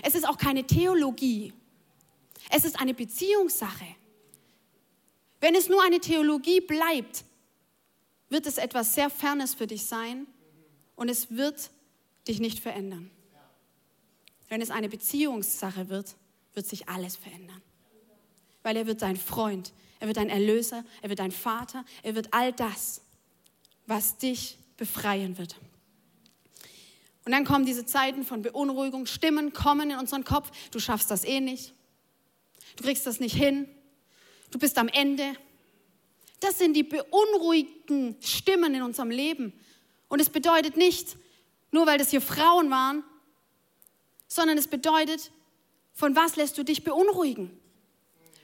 Es 0.03 0.15
ist 0.15 0.27
auch 0.27 0.37
keine 0.37 0.65
Theologie. 0.65 1.53
Es 2.49 2.65
ist 2.65 2.79
eine 2.79 2.93
Beziehungssache. 2.93 3.85
Wenn 5.39 5.55
es 5.55 5.69
nur 5.69 5.83
eine 5.83 5.99
Theologie 5.99 6.61
bleibt, 6.61 7.25
wird 8.29 8.45
es 8.45 8.57
etwas 8.57 8.95
sehr 8.95 9.09
Fernes 9.09 9.53
für 9.53 9.67
dich 9.67 9.85
sein 9.85 10.27
und 10.95 11.09
es 11.09 11.31
wird 11.31 11.71
dich 12.27 12.39
nicht 12.39 12.59
verändern. 12.59 13.09
Wenn 14.47 14.61
es 14.61 14.69
eine 14.69 14.89
Beziehungssache 14.89 15.89
wird, 15.89 16.15
wird 16.53 16.67
sich 16.67 16.87
alles 16.89 17.15
verändern. 17.15 17.61
Weil 18.63 18.77
er 18.77 18.85
wird 18.85 19.01
dein 19.01 19.17
Freund, 19.17 19.73
er 19.99 20.07
wird 20.07 20.17
dein 20.17 20.29
Erlöser, 20.29 20.83
er 21.01 21.09
wird 21.09 21.19
dein 21.19 21.31
Vater, 21.31 21.85
er 22.03 22.15
wird 22.15 22.33
all 22.33 22.53
das, 22.53 23.01
was 23.87 24.17
dich 24.17 24.57
befreien 24.77 25.37
wird. 25.37 25.55
Und 27.25 27.31
dann 27.31 27.45
kommen 27.45 27.65
diese 27.65 27.85
Zeiten 27.85 28.23
von 28.23 28.41
Beunruhigung, 28.41 29.05
Stimmen 29.05 29.53
kommen 29.53 29.91
in 29.91 29.97
unseren 29.97 30.23
Kopf, 30.23 30.51
du 30.71 30.79
schaffst 30.79 31.11
das 31.11 31.23
eh 31.23 31.39
nicht, 31.39 31.73
du 32.77 32.83
kriegst 32.83 33.05
das 33.05 33.19
nicht 33.19 33.35
hin, 33.35 33.67
du 34.49 34.57
bist 34.57 34.77
am 34.77 34.87
Ende, 34.87 35.35
Das 36.41 36.57
sind 36.57 36.73
die 36.73 36.83
beunruhigten 36.83 38.17
Stimmen 38.19 38.73
in 38.73 38.81
unserem 38.81 39.11
Leben. 39.11 39.53
Und 40.09 40.19
es 40.19 40.29
bedeutet 40.29 40.75
nicht, 40.75 41.15
nur 41.69 41.85
weil 41.85 41.97
das 41.99 42.09
hier 42.09 42.19
Frauen 42.19 42.69
waren, 42.69 43.03
sondern 44.27 44.57
es 44.57 44.67
bedeutet, 44.67 45.31
von 45.93 46.15
was 46.15 46.35
lässt 46.35 46.57
du 46.57 46.63
dich 46.63 46.83
beunruhigen? 46.83 47.57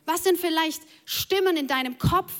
Was 0.05 0.23
sind 0.23 0.39
vielleicht 0.39 0.81
Stimmen 1.05 1.57
in 1.57 1.67
deinem 1.67 1.97
Kopf, 1.97 2.31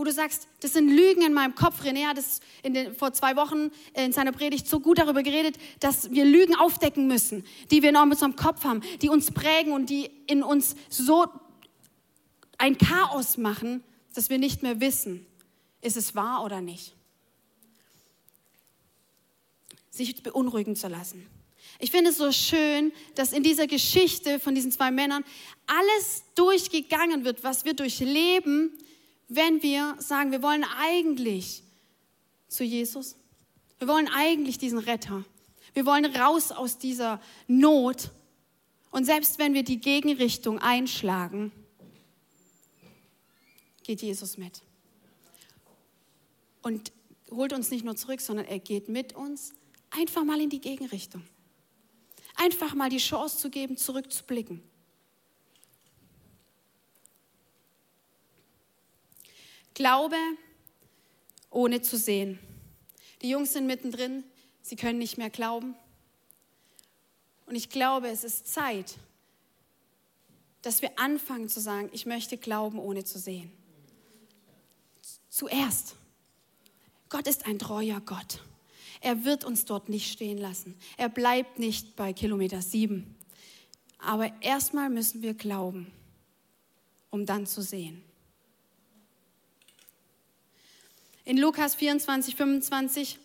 wo 0.00 0.04
du 0.04 0.12
sagst, 0.12 0.48
das 0.60 0.72
sind 0.72 0.88
Lügen 0.88 1.20
in 1.20 1.34
meinem 1.34 1.54
Kopf. 1.54 1.84
René 1.84 2.06
hat 2.06 2.16
es 2.16 2.40
den, 2.64 2.94
vor 2.94 3.12
zwei 3.12 3.36
Wochen 3.36 3.70
in 3.92 4.12
seiner 4.12 4.32
Predigt 4.32 4.66
so 4.66 4.80
gut 4.80 4.96
darüber 4.96 5.22
geredet, 5.22 5.56
dass 5.78 6.10
wir 6.10 6.24
Lügen 6.24 6.54
aufdecken 6.54 7.06
müssen, 7.06 7.44
die 7.70 7.82
wir 7.82 7.90
in 7.90 7.96
unserem 7.96 8.34
Kopf 8.34 8.64
haben, 8.64 8.80
die 9.02 9.10
uns 9.10 9.30
prägen 9.30 9.74
und 9.74 9.90
die 9.90 10.10
in 10.26 10.42
uns 10.42 10.74
so 10.88 11.26
ein 12.56 12.78
Chaos 12.78 13.36
machen, 13.36 13.84
dass 14.14 14.30
wir 14.30 14.38
nicht 14.38 14.62
mehr 14.62 14.80
wissen, 14.80 15.26
ist 15.82 15.98
es 15.98 16.14
wahr 16.14 16.46
oder 16.46 16.62
nicht. 16.62 16.94
Sich 19.90 20.22
beunruhigen 20.22 20.76
zu 20.76 20.88
lassen. 20.88 21.26
Ich 21.78 21.90
finde 21.90 22.08
es 22.08 22.16
so 22.16 22.32
schön, 22.32 22.90
dass 23.16 23.34
in 23.34 23.42
dieser 23.42 23.66
Geschichte 23.66 24.40
von 24.40 24.54
diesen 24.54 24.72
zwei 24.72 24.90
Männern 24.90 25.26
alles 25.66 26.24
durchgegangen 26.36 27.26
wird, 27.26 27.44
was 27.44 27.66
wir 27.66 27.74
durchleben, 27.74 28.72
wenn 29.30 29.62
wir 29.62 29.96
sagen, 29.98 30.32
wir 30.32 30.42
wollen 30.42 30.64
eigentlich 30.64 31.62
zu 32.48 32.64
Jesus, 32.64 33.16
wir 33.78 33.88
wollen 33.88 34.08
eigentlich 34.08 34.58
diesen 34.58 34.78
Retter, 34.78 35.24
wir 35.72 35.86
wollen 35.86 36.04
raus 36.04 36.50
aus 36.52 36.78
dieser 36.78 37.20
Not 37.46 38.10
und 38.90 39.04
selbst 39.04 39.38
wenn 39.38 39.54
wir 39.54 39.62
die 39.62 39.80
Gegenrichtung 39.80 40.58
einschlagen, 40.58 41.52
geht 43.84 44.02
Jesus 44.02 44.36
mit. 44.36 44.62
Und 46.62 46.92
holt 47.30 47.52
uns 47.52 47.70
nicht 47.70 47.84
nur 47.84 47.96
zurück, 47.96 48.20
sondern 48.20 48.46
er 48.46 48.58
geht 48.58 48.88
mit 48.88 49.14
uns 49.14 49.52
einfach 49.90 50.24
mal 50.24 50.40
in 50.40 50.50
die 50.50 50.60
Gegenrichtung. 50.60 51.22
Einfach 52.34 52.74
mal 52.74 52.90
die 52.90 52.98
Chance 52.98 53.38
zu 53.38 53.48
geben, 53.48 53.76
zurückzublicken. 53.76 54.62
Glaube 59.80 60.18
ohne 61.48 61.80
zu 61.80 61.96
sehen. 61.96 62.38
Die 63.22 63.30
Jungs 63.30 63.54
sind 63.54 63.66
mittendrin, 63.66 64.24
sie 64.60 64.76
können 64.76 64.98
nicht 64.98 65.16
mehr 65.16 65.30
glauben. 65.30 65.74
Und 67.46 67.54
ich 67.54 67.70
glaube, 67.70 68.08
es 68.08 68.22
ist 68.22 68.46
Zeit, 68.46 68.98
dass 70.60 70.82
wir 70.82 70.98
anfangen 70.98 71.48
zu 71.48 71.60
sagen, 71.60 71.88
ich 71.92 72.04
möchte 72.04 72.36
glauben 72.36 72.78
ohne 72.78 73.04
zu 73.04 73.18
sehen. 73.18 73.50
Zuerst, 75.30 75.96
Gott 77.08 77.26
ist 77.26 77.46
ein 77.46 77.58
treuer 77.58 78.02
Gott. 78.02 78.42
Er 79.00 79.24
wird 79.24 79.46
uns 79.46 79.64
dort 79.64 79.88
nicht 79.88 80.12
stehen 80.12 80.36
lassen. 80.36 80.76
Er 80.98 81.08
bleibt 81.08 81.58
nicht 81.58 81.96
bei 81.96 82.12
Kilometer 82.12 82.60
sieben. 82.60 83.16
Aber 83.96 84.30
erstmal 84.42 84.90
müssen 84.90 85.22
wir 85.22 85.32
glauben, 85.32 85.90
um 87.08 87.24
dann 87.24 87.46
zu 87.46 87.62
sehen. 87.62 88.04
In 91.24 91.36
Lukas 91.36 91.74
24, 91.74 92.34
25 92.34 93.18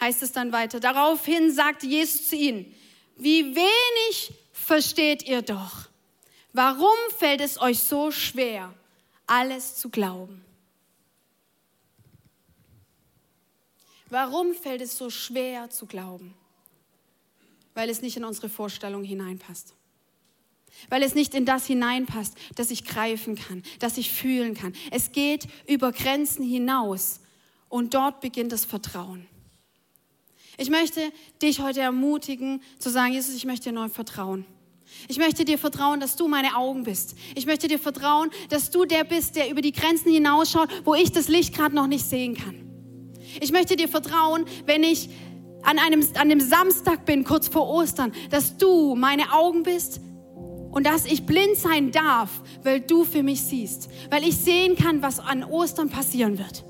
heißt 0.00 0.22
es 0.22 0.32
dann 0.32 0.52
weiter. 0.52 0.80
Daraufhin 0.80 1.52
sagte 1.52 1.86
Jesus 1.86 2.28
zu 2.28 2.36
ihnen, 2.36 2.74
wie 3.16 3.54
wenig 3.54 4.32
versteht 4.52 5.22
ihr 5.24 5.42
doch. 5.42 5.88
Warum 6.52 6.96
fällt 7.18 7.40
es 7.40 7.60
euch 7.60 7.80
so 7.80 8.10
schwer, 8.10 8.74
alles 9.26 9.76
zu 9.76 9.90
glauben? 9.90 10.44
Warum 14.08 14.54
fällt 14.54 14.80
es 14.80 14.98
so 14.98 15.08
schwer 15.10 15.70
zu 15.70 15.86
glauben? 15.86 16.34
Weil 17.74 17.88
es 17.88 18.02
nicht 18.02 18.16
in 18.16 18.24
unsere 18.24 18.48
Vorstellung 18.48 19.04
hineinpasst. 19.04 19.74
Weil 20.88 21.02
es 21.02 21.14
nicht 21.14 21.34
in 21.34 21.44
das 21.44 21.66
hineinpasst, 21.66 22.36
das 22.54 22.70
ich 22.70 22.84
greifen 22.84 23.36
kann, 23.36 23.62
das 23.78 23.98
ich 23.98 24.10
fühlen 24.10 24.54
kann. 24.54 24.72
Es 24.90 25.12
geht 25.12 25.46
über 25.66 25.92
Grenzen 25.92 26.44
hinaus 26.44 27.20
und 27.68 27.94
dort 27.94 28.20
beginnt 28.20 28.52
das 28.52 28.64
Vertrauen. 28.64 29.26
Ich 30.56 30.70
möchte 30.70 31.00
dich 31.40 31.60
heute 31.60 31.80
ermutigen 31.80 32.62
zu 32.78 32.90
sagen, 32.90 33.12
Jesus, 33.12 33.34
ich 33.34 33.46
möchte 33.46 33.70
dir 33.70 33.74
neu 33.74 33.88
vertrauen. 33.88 34.44
Ich 35.08 35.18
möchte 35.18 35.44
dir 35.44 35.58
vertrauen, 35.58 36.00
dass 36.00 36.16
du 36.16 36.28
meine 36.28 36.56
Augen 36.56 36.84
bist. 36.84 37.16
Ich 37.34 37.46
möchte 37.46 37.68
dir 37.68 37.78
vertrauen, 37.78 38.30
dass 38.48 38.70
du 38.70 38.84
der 38.84 39.04
bist, 39.04 39.36
der 39.36 39.50
über 39.50 39.62
die 39.62 39.72
Grenzen 39.72 40.12
hinausschaut, 40.12 40.68
wo 40.84 40.94
ich 40.94 41.12
das 41.12 41.28
Licht 41.28 41.54
gerade 41.54 41.74
noch 41.74 41.86
nicht 41.86 42.04
sehen 42.04 42.36
kann. 42.36 42.56
Ich 43.40 43.52
möchte 43.52 43.76
dir 43.76 43.88
vertrauen, 43.88 44.44
wenn 44.66 44.82
ich 44.82 45.08
an 45.62 45.78
einem, 45.78 46.06
an 46.18 46.28
dem 46.28 46.40
Samstag 46.40 47.04
bin, 47.04 47.24
kurz 47.24 47.48
vor 47.48 47.68
Ostern, 47.68 48.12
dass 48.30 48.56
du 48.56 48.94
meine 48.96 49.32
Augen 49.32 49.62
bist, 49.62 50.00
und 50.70 50.86
dass 50.86 51.04
ich 51.04 51.26
blind 51.26 51.56
sein 51.56 51.90
darf, 51.90 52.30
weil 52.62 52.80
du 52.80 53.04
für 53.04 53.22
mich 53.22 53.42
siehst, 53.42 53.90
weil 54.10 54.24
ich 54.24 54.36
sehen 54.36 54.76
kann, 54.76 55.02
was 55.02 55.18
an 55.18 55.44
Ostern 55.44 55.88
passieren 55.88 56.38
wird. 56.38 56.64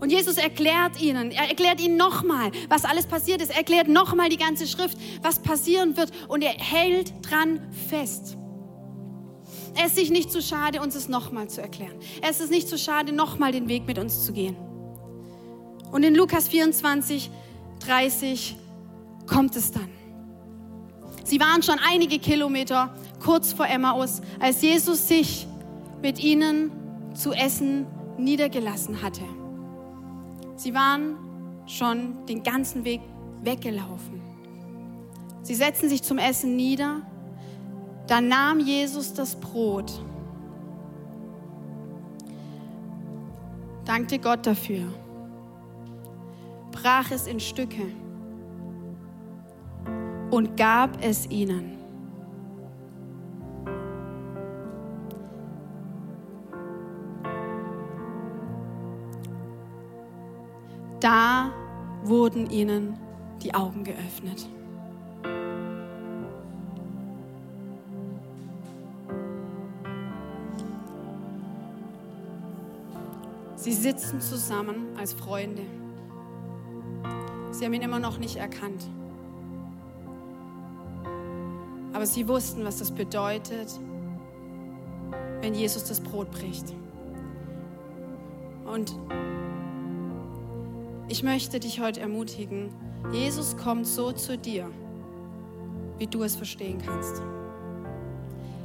Und 0.00 0.10
Jesus 0.10 0.36
erklärt 0.36 1.00
ihnen, 1.00 1.30
er 1.30 1.48
erklärt 1.48 1.80
ihnen 1.80 1.96
nochmal, 1.96 2.50
was 2.68 2.84
alles 2.84 3.06
passiert 3.06 3.40
ist. 3.40 3.50
Er 3.50 3.58
erklärt 3.58 3.86
nochmal 3.86 4.30
die 4.30 4.36
ganze 4.36 4.66
Schrift, 4.66 4.98
was 5.22 5.38
passieren 5.38 5.96
wird. 5.96 6.10
Und 6.26 6.42
er 6.42 6.54
hält 6.54 7.14
dran 7.22 7.60
fest. 7.88 8.36
Er 9.76 9.86
ist 9.86 9.94
sich 9.94 10.10
nicht 10.10 10.32
zu 10.32 10.42
schade, 10.42 10.80
uns 10.80 10.96
es 10.96 11.08
nochmal 11.08 11.48
zu 11.48 11.62
erklären. 11.62 11.94
Er 12.20 12.30
ist 12.30 12.40
es 12.40 12.50
nicht 12.50 12.68
zu 12.68 12.78
schade, 12.78 13.12
nochmal 13.12 13.52
den 13.52 13.68
Weg 13.68 13.86
mit 13.86 13.96
uns 14.00 14.24
zu 14.24 14.32
gehen. 14.32 14.56
Und 15.92 16.02
in 16.02 16.16
Lukas 16.16 16.48
24, 16.48 17.30
30 17.86 18.56
kommt 19.28 19.54
es 19.54 19.70
dann. 19.70 20.01
Sie 21.32 21.40
waren 21.40 21.62
schon 21.62 21.78
einige 21.78 22.18
Kilometer 22.18 22.94
kurz 23.18 23.54
vor 23.54 23.66
Emmaus, 23.66 24.20
als 24.38 24.60
Jesus 24.60 25.08
sich 25.08 25.46
mit 26.02 26.22
ihnen 26.22 26.70
zu 27.14 27.32
essen 27.32 27.86
niedergelassen 28.18 29.00
hatte. 29.00 29.22
Sie 30.56 30.74
waren 30.74 31.16
schon 31.64 32.26
den 32.26 32.42
ganzen 32.42 32.84
Weg 32.84 33.00
weggelaufen. 33.42 34.20
Sie 35.40 35.54
setzten 35.54 35.88
sich 35.88 36.02
zum 36.02 36.18
Essen 36.18 36.54
nieder. 36.54 37.00
Dann 38.08 38.28
nahm 38.28 38.60
Jesus 38.60 39.14
das 39.14 39.34
Brot, 39.34 39.90
dankte 43.86 44.18
Gott 44.18 44.46
dafür, 44.46 44.84
brach 46.72 47.10
es 47.10 47.26
in 47.26 47.40
Stücke 47.40 47.86
und 50.32 50.56
gab 50.56 51.04
es 51.04 51.28
ihnen. 51.30 51.76
Da 61.00 61.52
wurden 62.04 62.48
ihnen 62.48 62.98
die 63.42 63.52
Augen 63.52 63.84
geöffnet. 63.84 64.48
Sie 73.56 73.72
sitzen 73.72 74.22
zusammen 74.22 74.96
als 74.98 75.12
Freunde. 75.12 75.62
Sie 77.50 77.66
haben 77.66 77.74
ihn 77.74 77.82
immer 77.82 77.98
noch 77.98 78.18
nicht 78.18 78.36
erkannt. 78.36 78.88
Aber 81.92 82.06
sie 82.06 82.26
wussten, 82.26 82.64
was 82.64 82.78
das 82.78 82.90
bedeutet, 82.90 83.68
wenn 85.40 85.54
Jesus 85.54 85.84
das 85.84 86.00
Brot 86.00 86.30
bricht. 86.30 86.72
Und 88.64 88.96
ich 91.08 91.22
möchte 91.22 91.60
dich 91.60 91.80
heute 91.80 92.00
ermutigen, 92.00 92.70
Jesus 93.12 93.56
kommt 93.56 93.86
so 93.86 94.12
zu 94.12 94.38
dir, 94.38 94.70
wie 95.98 96.06
du 96.06 96.22
es 96.22 96.36
verstehen 96.36 96.78
kannst. 96.84 97.20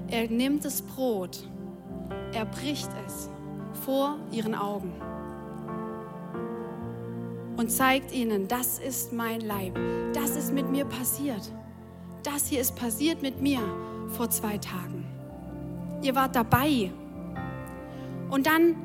Er 0.09 0.29
nimmt 0.29 0.63
das 0.63 0.81
Brot, 0.81 1.43
er 2.31 2.45
bricht 2.45 2.89
es 3.05 3.29
vor 3.83 4.17
ihren 4.31 4.55
Augen 4.55 4.93
und 7.57 7.69
zeigt 7.69 8.13
ihnen, 8.13 8.47
das 8.47 8.79
ist 8.79 9.11
mein 9.11 9.41
Leib, 9.41 9.77
das 10.13 10.37
ist 10.37 10.53
mit 10.53 10.69
mir 10.69 10.85
passiert 10.85 11.51
das 12.27 12.47
hier 12.47 12.59
ist 12.59 12.75
passiert 12.75 13.21
mit 13.21 13.41
mir 13.41 13.59
vor 14.09 14.29
zwei 14.29 14.57
Tagen. 14.57 15.05
Ihr 16.01 16.13
wart 16.13 16.35
dabei. 16.35 16.91
Und 18.29 18.45
dann, 18.45 18.75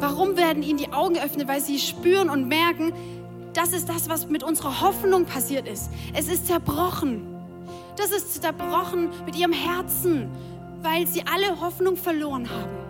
warum 0.00 0.36
werden 0.36 0.62
ihnen 0.62 0.78
die 0.78 0.92
Augen 0.92 1.14
geöffnet? 1.14 1.46
Weil 1.46 1.60
sie 1.60 1.78
spüren 1.78 2.28
und 2.28 2.48
merken, 2.48 2.92
das 3.52 3.72
ist 3.72 3.88
das, 3.88 4.08
was 4.08 4.28
mit 4.28 4.42
unserer 4.42 4.80
Hoffnung 4.80 5.26
passiert 5.26 5.68
ist. 5.68 5.90
Es 6.12 6.28
ist 6.28 6.46
zerbrochen. 6.46 7.26
Das 7.96 8.10
ist 8.10 8.42
zerbrochen 8.42 9.10
mit 9.24 9.36
ihrem 9.36 9.52
Herzen, 9.52 10.30
weil 10.82 11.06
sie 11.06 11.22
alle 11.22 11.60
Hoffnung 11.60 11.96
verloren 11.96 12.48
haben. 12.50 12.82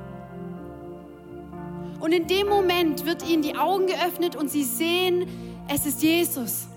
Und 2.00 2.12
in 2.12 2.26
dem 2.26 2.48
Moment 2.48 3.04
wird 3.04 3.28
ihnen 3.28 3.42
die 3.42 3.56
Augen 3.56 3.86
geöffnet 3.86 4.36
und 4.36 4.50
sie 4.50 4.64
sehen, 4.64 5.26
es 5.68 5.86
ist 5.86 6.02
Jesus. 6.02 6.68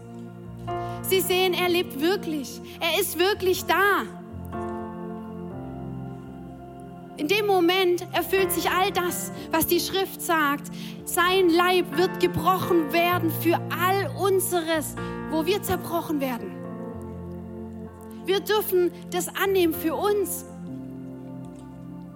Sie 1.01 1.21
sehen, 1.21 1.53
er 1.53 1.69
lebt 1.69 2.01
wirklich. 2.01 2.61
Er 2.79 2.99
ist 2.99 3.19
wirklich 3.19 3.65
da. 3.65 4.03
In 7.17 7.27
dem 7.29 7.45
Moment 7.45 8.05
erfüllt 8.11 8.51
sich 8.51 8.69
all 8.69 8.91
das, 8.91 9.31
was 9.51 9.67
die 9.67 9.79
Schrift 9.79 10.21
sagt. 10.21 10.69
Sein 11.05 11.49
Leib 11.49 11.97
wird 11.97 12.19
gebrochen 12.19 12.91
werden 12.91 13.31
für 13.31 13.59
all 13.79 14.11
unseres, 14.19 14.95
wo 15.29 15.45
wir 15.45 15.61
zerbrochen 15.63 16.19
werden. 16.19 16.51
Wir 18.25 18.39
dürfen 18.39 18.91
das 19.11 19.29
annehmen 19.29 19.73
für 19.73 19.95
uns. 19.95 20.45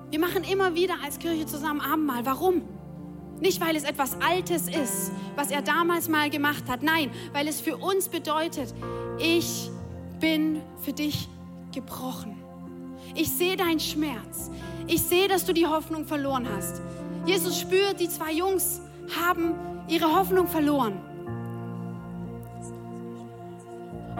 Wir 0.09 0.19
machen 0.19 0.43
immer 0.43 0.73
wieder 0.75 0.95
als 1.03 1.19
Kirche 1.19 1.45
zusammen 1.45 1.81
Abendmahl. 1.81 2.25
Warum? 2.25 2.63
Nicht, 3.41 3.61
weil 3.61 3.75
es 3.75 3.83
etwas 3.83 4.17
Altes 4.21 4.67
ist, 4.67 5.11
was 5.35 5.49
er 5.49 5.61
damals 5.61 6.09
mal 6.09 6.29
gemacht 6.29 6.65
hat. 6.67 6.83
Nein, 6.83 7.09
weil 7.31 7.47
es 7.47 7.61
für 7.61 7.77
uns 7.77 8.09
bedeutet, 8.09 8.73
ich 9.17 9.69
bin 10.19 10.61
für 10.81 10.93
dich 10.93 11.29
gebrochen. 11.73 12.35
Ich 13.15 13.31
sehe 13.31 13.55
deinen 13.55 13.79
Schmerz. 13.79 14.51
Ich 14.87 15.01
sehe, 15.01 15.27
dass 15.27 15.45
du 15.45 15.53
die 15.53 15.67
Hoffnung 15.67 16.05
verloren 16.05 16.47
hast. 16.53 16.81
Jesus 17.25 17.59
spürt, 17.59 17.99
die 17.99 18.09
zwei 18.09 18.33
Jungs 18.33 18.81
haben 19.19 19.53
ihre 19.87 20.13
Hoffnung 20.13 20.47
verloren. 20.47 20.99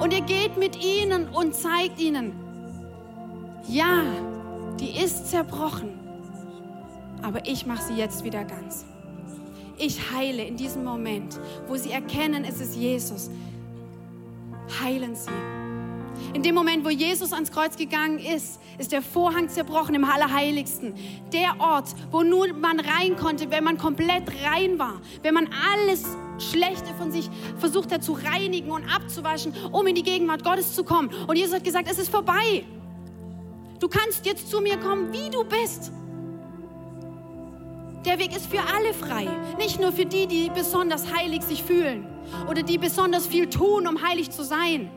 Und 0.01 0.13
er 0.13 0.21
geht 0.21 0.58
mit 0.58 0.82
ihnen 0.84 1.27
und 1.29 1.53
zeigt 1.53 1.99
ihnen, 1.99 2.34
ja, 3.67 4.03
die 4.79 4.97
ist 4.97 5.29
zerbrochen, 5.29 5.99
aber 7.21 7.45
ich 7.45 7.65
mache 7.65 7.84
sie 7.84 7.95
jetzt 7.95 8.23
wieder 8.23 8.45
ganz. 8.45 8.86
Ich 9.82 10.12
heile 10.12 10.44
in 10.44 10.58
diesem 10.58 10.84
Moment, 10.84 11.39
wo 11.68 11.78
sie 11.78 11.92
erkennen, 11.92 12.44
es 12.44 12.60
ist 12.60 12.76
Jesus. 12.76 13.30
Heilen 14.84 15.15
sie. 15.15 15.32
In 16.34 16.44
dem 16.44 16.54
Moment, 16.54 16.84
wo 16.84 16.89
Jesus 16.89 17.32
ans 17.32 17.50
Kreuz 17.50 17.78
gegangen 17.78 18.20
ist, 18.20 18.60
ist 18.78 18.92
der 18.92 19.02
Vorhang 19.02 19.48
zerbrochen 19.48 19.96
im 19.96 20.04
Allerheiligsten. 20.04 20.94
Der 21.32 21.60
Ort, 21.60 21.96
wo 22.12 22.24
nur 22.24 22.52
man 22.54 22.82
rein 22.82 23.15
konnte, 23.15 23.50
wenn 23.52 23.63
man 23.63 23.78
komplett 23.78 24.26
rein 24.44 24.78
war, 24.78 25.02
wenn 25.22 25.34
man 25.34 25.50
alles 25.74 26.04
Schlechte 26.39 26.94
von 26.98 27.12
sich 27.12 27.30
versucht 27.58 27.94
hat 27.94 28.04
zu 28.04 28.13
reinigen 28.13 28.72
und 28.72 28.84
abzuwaschen, 28.94 29.54
um 29.72 29.88
in 29.88 29.96
die 29.96 30.04
Gegenwart 30.04 30.44
Gottes 30.44 30.76
zu 30.76 30.84
kommen. 30.84 31.10
Und 31.28 31.38
Jesus 31.38 31.56
hat 31.56 31.63
gesagt, 31.63 31.89
es 31.89 32.00
ist 32.00 32.10
vorbei. 32.10 32.65
Du 33.80 33.88
kannst 33.88 34.26
jetzt 34.26 34.50
zu 34.50 34.60
mir 34.60 34.78
kommen, 34.78 35.13
wie 35.13 35.30
du 35.30 35.46
bist. 35.46 35.94
Der 38.06 38.18
Weg 38.18 38.36
ist 38.36 38.46
für 38.46 38.62
alle 38.62 38.94
frei, 38.94 39.28
nicht 39.58 39.80
nur 39.80 39.92
für 39.92 40.06
die, 40.06 40.26
die 40.26 40.50
besonders 40.50 41.14
heilig 41.14 41.44
sich 41.44 41.64
fühlen 41.64 42.06
oder 42.50 42.64
die 42.64 42.78
besonders 42.78 43.28
viel 43.28 43.50
tun, 43.50 43.88
um 43.88 44.02
heilig 44.02 44.32
zu 44.32 44.44
sein. 44.44 44.90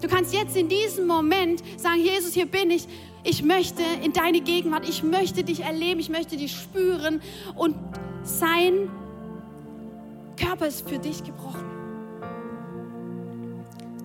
Du 0.00 0.08
kannst 0.08 0.32
jetzt 0.32 0.56
in 0.56 0.68
diesem 0.68 1.06
Moment 1.06 1.62
sagen, 1.76 2.00
Jesus, 2.00 2.32
hier 2.32 2.46
bin 2.46 2.70
ich. 2.70 2.86
Ich 3.22 3.42
möchte 3.42 3.82
in 4.02 4.12
deine 4.12 4.40
Gegenwart, 4.40 4.88
ich 4.88 5.02
möchte 5.02 5.44
dich 5.44 5.60
erleben, 5.60 6.00
ich 6.00 6.08
möchte 6.08 6.36
dich 6.36 6.52
spüren 6.52 7.20
und 7.54 7.76
sein 8.22 8.88
Körper 10.38 10.68
ist 10.68 10.88
für 10.88 10.98
dich 10.98 11.22
gebrochen. 11.22 11.66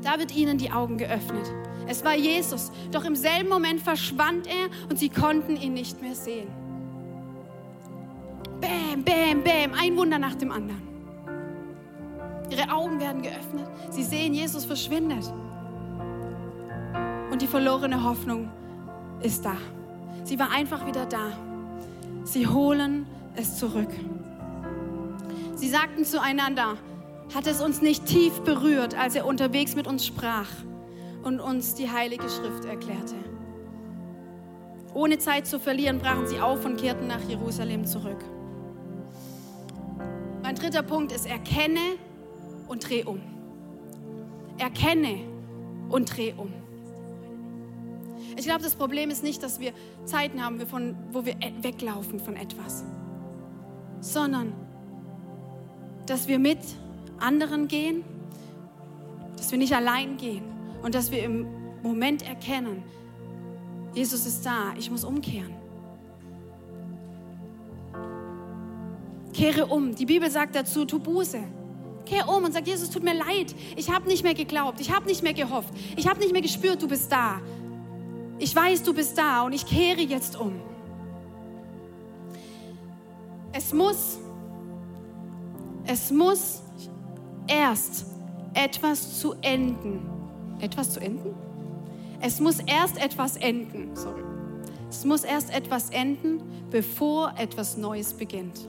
Da 0.04 0.20
wird 0.20 0.36
ihnen 0.36 0.58
die 0.58 0.72
Augen 0.72 0.98
geöffnet. 0.98 1.50
Es 1.88 2.04
war 2.04 2.16
Jesus, 2.16 2.72
doch 2.92 3.06
im 3.06 3.16
selben 3.16 3.48
Moment 3.48 3.80
verschwand 3.80 4.48
er 4.48 4.70
und 4.90 5.00
sie 5.00 5.10
konnten 5.10 5.56
ihn 5.56 5.74
nicht 5.74 6.02
mehr 6.02 6.16
sehen. 6.16 6.48
Bäm, 8.66 9.04
bäm, 9.04 9.44
bäm, 9.44 9.74
ein 9.80 9.96
Wunder 9.96 10.18
nach 10.18 10.34
dem 10.34 10.52
anderen. 10.52 10.82
Ihre 12.50 12.72
Augen 12.72 13.00
werden 13.00 13.22
geöffnet. 13.22 13.68
Sie 13.92 14.04
sehen, 14.04 14.34
Jesus 14.34 14.66
verschwindet. 14.66 15.32
Und 17.32 17.44
die 17.44 17.48
verlorene 17.48 18.04
Hoffnung 18.04 18.50
ist 19.22 19.46
da. 19.46 19.56
Sie 20.24 20.40
war 20.40 20.52
einfach 20.52 20.88
wieder 20.88 21.06
da. 21.06 21.32
Sie 22.24 22.48
holen 22.48 23.06
es 23.36 23.58
zurück. 23.58 23.92
Sie 25.54 25.70
sagten 25.70 26.04
zueinander, 26.04 26.78
hat 27.36 27.46
es 27.46 27.62
uns 27.62 27.84
nicht 27.84 28.08
tief 28.08 28.40
berührt, 28.42 28.98
als 28.98 29.14
er 29.14 29.28
unterwegs 29.28 29.76
mit 29.76 29.86
uns 29.86 30.08
sprach 30.08 30.50
und 31.24 31.40
uns 31.40 31.76
die 31.76 31.92
Heilige 31.92 32.28
Schrift 32.30 32.66
erklärte. 32.66 33.16
Ohne 34.96 35.20
Zeit 35.20 35.46
zu 35.46 35.60
verlieren, 35.60 36.00
brachen 36.00 36.26
sie 36.26 36.40
auf 36.40 36.66
und 36.66 36.78
kehrten 36.78 37.06
nach 37.06 37.22
Jerusalem 37.22 37.86
zurück. 37.86 38.24
Mein 40.56 40.72
dritter 40.72 40.84
Punkt 40.84 41.12
ist, 41.12 41.26
erkenne 41.26 41.98
und 42.70 42.90
dreh 42.90 43.04
um. 43.04 43.20
Erkenne 44.58 45.20
und 45.90 46.16
dreh 46.16 46.32
um. 46.32 46.54
Ich 48.38 48.46
glaube, 48.46 48.64
das 48.64 48.76
Problem 48.76 49.10
ist 49.10 49.22
nicht, 49.22 49.44
dass 49.44 49.60
wir 49.60 49.74
Zeiten 50.06 50.42
haben, 50.42 50.62
wo 51.12 51.26
wir 51.26 51.36
weglaufen 51.62 52.22
von 52.22 52.38
etwas, 52.38 52.86
sondern 54.00 54.54
dass 56.06 56.30
wir 56.30 56.40
mit 56.40 56.60
anderen 57.20 57.68
gehen, 57.68 58.06
dass 59.36 59.52
wir 59.52 59.58
nicht 59.58 59.76
allein 59.76 60.16
gehen 60.16 60.46
und 60.84 60.96
dass 60.96 61.12
wir 61.12 61.22
im 61.22 61.48
Moment 61.84 62.26
erkennen, 62.26 62.82
Jesus 63.94 64.26
ist 64.26 64.46
da, 64.46 64.74
ich 64.78 64.90
muss 64.90 65.04
umkehren. 65.04 65.55
Kehre 69.36 69.66
um. 69.66 69.94
Die 69.96 70.06
Bibel 70.06 70.30
sagt 70.30 70.56
dazu, 70.56 70.86
tu 70.86 71.00
Buße. 71.00 71.40
Kehr 72.06 72.30
um 72.30 72.44
und 72.44 72.54
sag, 72.54 72.66
Jesus, 72.66 72.90
tut 72.90 73.04
mir 73.04 73.16
leid. 73.16 73.54
Ich 73.76 73.90
habe 73.90 74.08
nicht 74.08 74.24
mehr 74.24 74.34
geglaubt. 74.34 74.80
Ich 74.80 74.92
habe 74.92 75.06
nicht 75.08 75.24
mehr 75.24 75.34
gehofft. 75.34 75.74
Ich 75.96 76.08
habe 76.08 76.20
nicht 76.20 76.32
mehr 76.32 76.42
gespürt, 76.42 76.82
du 76.82 76.88
bist 76.88 77.12
da. 77.12 77.42
Ich 78.38 78.56
weiß, 78.56 78.84
du 78.84 78.94
bist 78.94 79.18
da 79.18 79.42
und 79.42 79.54
ich 79.54 79.66
kehre 79.66 80.02
jetzt 80.02 80.40
um. 80.40 80.54
Es 83.52 83.74
muss 83.74 84.20
es 85.88 86.12
muss 86.12 86.64
erst 87.48 88.06
etwas 88.54 89.20
zu 89.20 89.34
enden. 89.42 90.02
Etwas 90.60 90.94
zu 90.94 91.00
enden? 91.00 91.36
Es 92.22 92.40
muss 92.40 92.60
erst 92.60 92.98
etwas 92.98 93.38
enden. 93.38 93.96
Sorry. 93.96 94.24
Es 94.90 95.06
muss 95.06 95.24
erst 95.24 95.54
etwas 95.54 95.90
enden, 95.92 96.42
bevor 96.72 97.34
etwas 97.38 97.78
Neues 97.78 98.14
beginnt. 98.14 98.68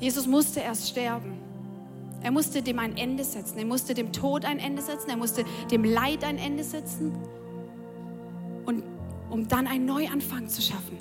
Jesus 0.00 0.26
musste 0.26 0.60
erst 0.60 0.88
sterben. 0.88 1.38
Er 2.22 2.30
musste 2.30 2.62
dem 2.62 2.78
ein 2.78 2.96
Ende 2.96 3.24
setzen. 3.24 3.58
Er 3.58 3.64
musste 3.64 3.94
dem 3.94 4.12
Tod 4.12 4.44
ein 4.44 4.58
Ende 4.58 4.82
setzen. 4.82 5.10
Er 5.10 5.16
musste 5.16 5.44
dem 5.70 5.84
Leid 5.84 6.24
ein 6.24 6.38
Ende 6.38 6.64
setzen. 6.64 7.12
Und 8.66 8.82
um 9.30 9.46
dann 9.46 9.66
einen 9.66 9.84
Neuanfang 9.84 10.48
zu 10.48 10.60
schaffen. 10.60 10.98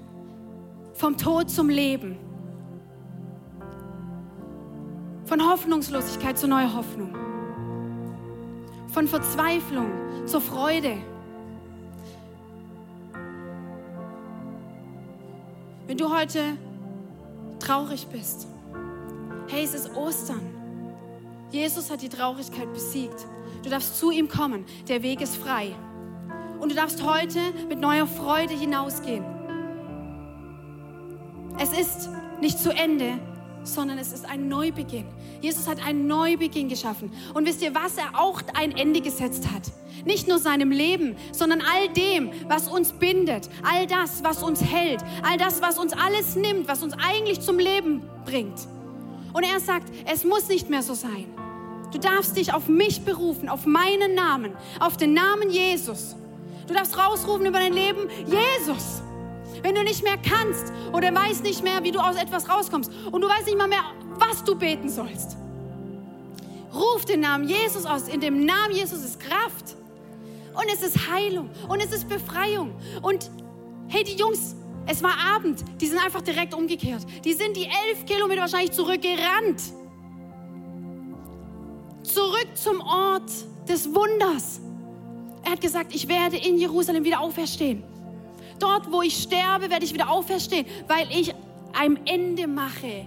Vom 0.94 1.18
Tod 1.18 1.50
zum 1.50 1.70
Leben. 1.70 2.18
Von 5.26 5.48
Hoffnungslosigkeit 5.48 6.38
zu 6.38 6.48
neuer 6.48 6.74
Hoffnung. 6.76 7.16
Von 8.88 9.08
Verzweiflung 9.08 9.92
zur 10.26 10.42
Freude. 10.42 10.98
Wenn 15.88 15.98
du 15.98 16.14
heute 16.14 16.58
traurig 17.60 18.08
bist, 18.08 18.48
hey, 19.50 19.64
es 19.64 19.74
ist 19.74 19.96
Ostern. 19.96 20.42
Jesus 21.52 21.90
hat 21.90 22.02
die 22.02 22.10
Traurigkeit 22.10 22.72
besiegt. 22.72 23.26
Du 23.64 23.70
darfst 23.70 24.00
zu 24.00 24.12
ihm 24.12 24.30
kommen. 24.30 24.66
Der 24.88 25.02
Weg 25.02 25.22
ist 25.22 25.36
frei. 25.36 25.76
Und 26.60 26.72
du 26.72 26.76
darfst 26.76 27.04
heute 27.04 27.40
mit 27.68 27.80
neuer 27.80 28.06
Freude 28.06 28.54
hinausgehen. 28.54 29.26
Es 31.58 31.72
ist 31.78 32.10
nicht 32.40 32.60
zu 32.60 32.70
Ende, 32.70 33.20
sondern 33.64 33.98
es 33.98 34.14
ist 34.14 34.26
ein 34.26 34.48
Neubeginn. 34.48 35.06
Jesus 35.42 35.68
hat 35.68 35.84
einen 35.86 36.08
Neubeginn 36.08 36.70
geschaffen. 36.70 37.12
Und 37.34 37.46
wisst 37.46 37.62
ihr, 37.62 37.74
was 37.74 37.98
er 37.98 38.20
auch 38.20 38.42
ein 38.54 38.72
Ende 38.78 39.02
gesetzt 39.02 39.52
hat? 39.52 39.64
Nicht 40.06 40.28
nur 40.28 40.38
seinem 40.38 40.72
Leben, 40.72 41.18
sondern 41.34 41.62
all 41.62 41.90
dem, 41.90 42.32
was 42.48 42.68
uns 42.68 42.94
bindet, 42.94 43.50
all 43.64 43.88
das, 43.88 44.24
was 44.24 44.44
uns 44.44 44.64
hält, 44.64 45.04
all 45.24 45.38
das, 45.38 45.62
was 45.62 45.80
uns 45.80 45.94
alles 45.94 46.36
nimmt, 46.36 46.68
was 46.68 46.84
uns 46.84 46.94
eigentlich 46.94 47.42
zum 47.42 47.58
Leben 47.58 48.02
bringt. 48.26 48.68
Und 49.34 49.44
er 49.44 49.60
sagt, 49.60 49.92
es 50.12 50.24
muss 50.24 50.48
nicht 50.48 50.70
mehr 50.70 50.82
so 50.82 50.94
sein. 50.94 51.26
Du 51.92 51.98
darfst 51.98 52.38
dich 52.38 52.54
auf 52.54 52.68
mich 52.68 53.04
berufen, 53.04 53.50
auf 53.50 53.66
meinen 53.66 54.14
Namen, 54.14 54.54
auf 54.80 54.98
den 54.98 55.14
Namen 55.14 55.50
Jesus. 55.50 56.16
Du 56.68 56.74
darfst 56.74 56.98
rausrufen 56.98 57.46
über 57.46 57.60
dein 57.60 57.74
Leben, 57.74 58.10
Jesus. 58.28 59.02
Wenn 59.64 59.76
du 59.76 59.84
nicht 59.84 60.04
mehr 60.04 60.18
kannst 60.18 60.72
oder 60.94 61.14
weißt 61.14 61.44
nicht 61.44 61.64
mehr, 61.64 61.84
wie 61.84 61.92
du 61.92 62.00
aus 62.00 62.16
etwas 62.16 62.48
rauskommst 62.48 62.92
und 63.12 63.22
du 63.22 63.28
weißt 63.28 63.46
nicht 63.46 63.58
mal 63.58 63.68
mehr, 63.68 63.84
was 64.20 64.44
du 64.44 64.56
beten 64.56 64.90
sollst, 64.90 65.36
ruf 66.74 67.06
den 67.06 67.22
Namen 67.22 67.48
Jesus 67.48 67.86
aus. 67.86 68.08
In 68.08 68.22
dem 68.22 68.46
Namen 68.46 68.74
Jesus 68.74 69.04
ist 69.04 69.20
Kraft 69.20 69.76
und 70.54 70.66
es 70.72 70.82
ist 70.82 71.10
Heilung 71.10 71.50
und 71.68 71.82
es 71.82 71.92
ist 71.92 72.08
Befreiung. 72.08 72.76
Und 73.02 73.30
hey, 73.88 74.04
die 74.04 74.16
Jungs, 74.16 74.56
Es 74.92 75.04
war 75.04 75.14
Abend. 75.36 75.64
Die 75.80 75.86
sind 75.86 76.04
einfach 76.04 76.22
direkt 76.22 76.56
umgekehrt. 76.56 77.06
Die 77.24 77.34
sind 77.34 77.56
die 77.56 77.66
elf 77.66 78.06
Kilometer 78.08 78.42
wahrscheinlich 78.42 78.72
zurückgerannt. 78.72 79.62
Zurück 82.02 82.48
zum 82.56 82.82
Ort 82.82 83.30
des 83.68 83.94
Wunders. 83.94 84.62
Er 85.44 85.52
hat 85.52 85.62
gesagt, 85.62 85.94
ich 85.94 86.08
werde 86.08 86.38
in 86.38 86.58
Jerusalem 86.58 87.04
wieder 87.04 87.20
auferstehen. 87.20 87.84
Dort, 88.58 88.92
wo 88.92 89.04
ich 89.04 89.16
sterbe, 89.22 89.70
werde 89.70 89.86
ich 89.86 89.94
wieder 89.94 90.10
auferstehen, 90.10 90.66
weil 90.88 91.08
ich 91.12 91.36
ein 91.80 92.04
Ende 92.08 92.48
mache 92.48 93.06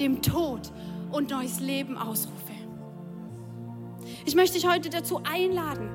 dem 0.00 0.20
Tod 0.22 0.72
und 1.12 1.30
neues 1.30 1.60
Leben 1.60 1.96
ausrufe. 1.96 2.34
Ich 4.24 4.34
möchte 4.34 4.58
dich 4.58 4.68
heute 4.68 4.90
dazu 4.90 5.20
einladen, 5.22 5.88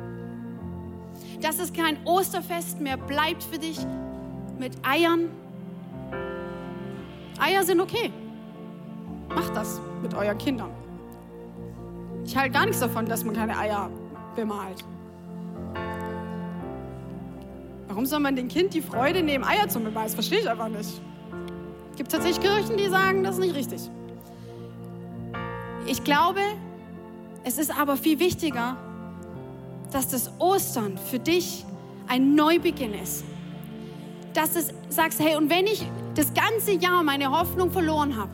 dass 1.42 1.60
es 1.60 1.74
kein 1.74 1.98
Osterfest 2.06 2.80
mehr 2.80 2.96
bleibt 2.96 3.44
für 3.44 3.60
dich 3.60 3.78
mit 4.62 4.74
Eiern. 4.84 5.28
Eier 7.40 7.64
sind 7.64 7.82
okay. 7.82 8.14
Macht 9.30 9.56
das 9.56 9.82
mit 10.04 10.14
euren 10.14 10.38
Kindern. 10.38 10.70
Ich 12.24 12.38
halte 12.38 12.52
gar 12.52 12.66
nichts 12.66 12.80
davon, 12.80 13.08
dass 13.08 13.26
man 13.26 13.36
keine 13.36 13.58
Eier 13.58 13.90
bemalt. 14.36 14.86
Warum 17.88 18.06
soll 18.06 18.20
man 18.20 18.36
dem 18.36 18.50
Kind 18.50 18.76
die 18.76 18.84
Freude 18.84 19.24
nehmen, 19.24 19.44
Eier 19.44 19.68
zu 19.68 19.80
bemalen? 19.80 20.06
Das 20.06 20.14
verstehe 20.14 20.42
ich 20.42 20.50
einfach 20.50 20.70
nicht. 20.70 21.02
Es 21.92 21.98
gibt 21.98 22.12
tatsächlich 22.12 22.40
Kirchen, 22.40 22.78
die 22.78 22.88
sagen, 22.88 23.24
das 23.24 23.40
ist 23.40 23.42
nicht 23.42 23.56
richtig. 23.56 23.82
Ich 25.88 26.04
glaube, 26.04 26.42
es 27.44 27.58
ist 27.58 27.76
aber 27.76 27.98
viel 27.98 28.20
wichtiger, 28.20 28.78
dass 29.92 30.08
das 30.08 30.32
Ostern 30.38 31.00
für 31.00 31.18
dich 31.18 31.66
ein 32.08 32.36
Neubeginn 32.36 32.94
ist. 32.94 33.26
Dass 34.34 34.54
du 34.54 34.62
sagst, 34.90 35.20
hey, 35.20 35.36
und 35.36 35.50
wenn 35.50 35.66
ich 35.66 35.86
das 36.16 36.34
ganze 36.34 36.72
Jahr 36.72 37.04
meine 37.04 37.32
Hoffnung 37.32 37.72
verloren 37.72 38.18
habe, 38.18 38.32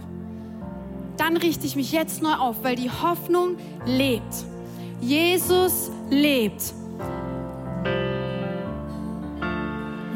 dann 1.18 1.38
richte 1.38 1.66
ich 1.66 1.76
mich 1.76 1.92
jetzt 1.92 2.22
neu 2.22 2.34
auf, 2.34 2.64
weil 2.64 2.76
die 2.76 2.90
Hoffnung 2.90 3.58
lebt. 3.86 4.46
Jesus 5.02 5.92
lebt. 6.10 6.74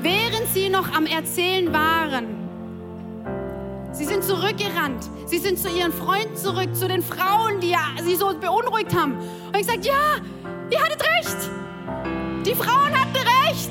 Während 0.02 0.48
sie 0.54 0.70
noch 0.70 0.94
am 0.94 1.06
Erzählen 1.06 1.72
waren, 1.74 2.42
Sie 3.94 4.06
sind 4.06 4.24
zurückgerannt. 4.24 5.10
Sie 5.26 5.38
sind 5.38 5.60
zu 5.60 5.68
ihren 5.68 5.92
Freunden 5.92 6.36
zurück, 6.36 6.74
zu 6.76 6.88
den 6.88 7.04
Frauen, 7.04 7.60
die 7.60 7.76
sie 8.04 8.16
so 8.16 8.34
beunruhigt 8.34 8.96
haben. 8.96 9.18
Und 9.48 9.58
ich 9.58 9.66
sage, 9.66 9.82
ja, 9.82 10.16
ihr 10.70 10.82
hattet 10.82 11.02
recht. 11.02 11.38
Die 12.46 12.56
Frauen 12.56 12.94
hatten 12.94 13.18
recht. 13.48 13.70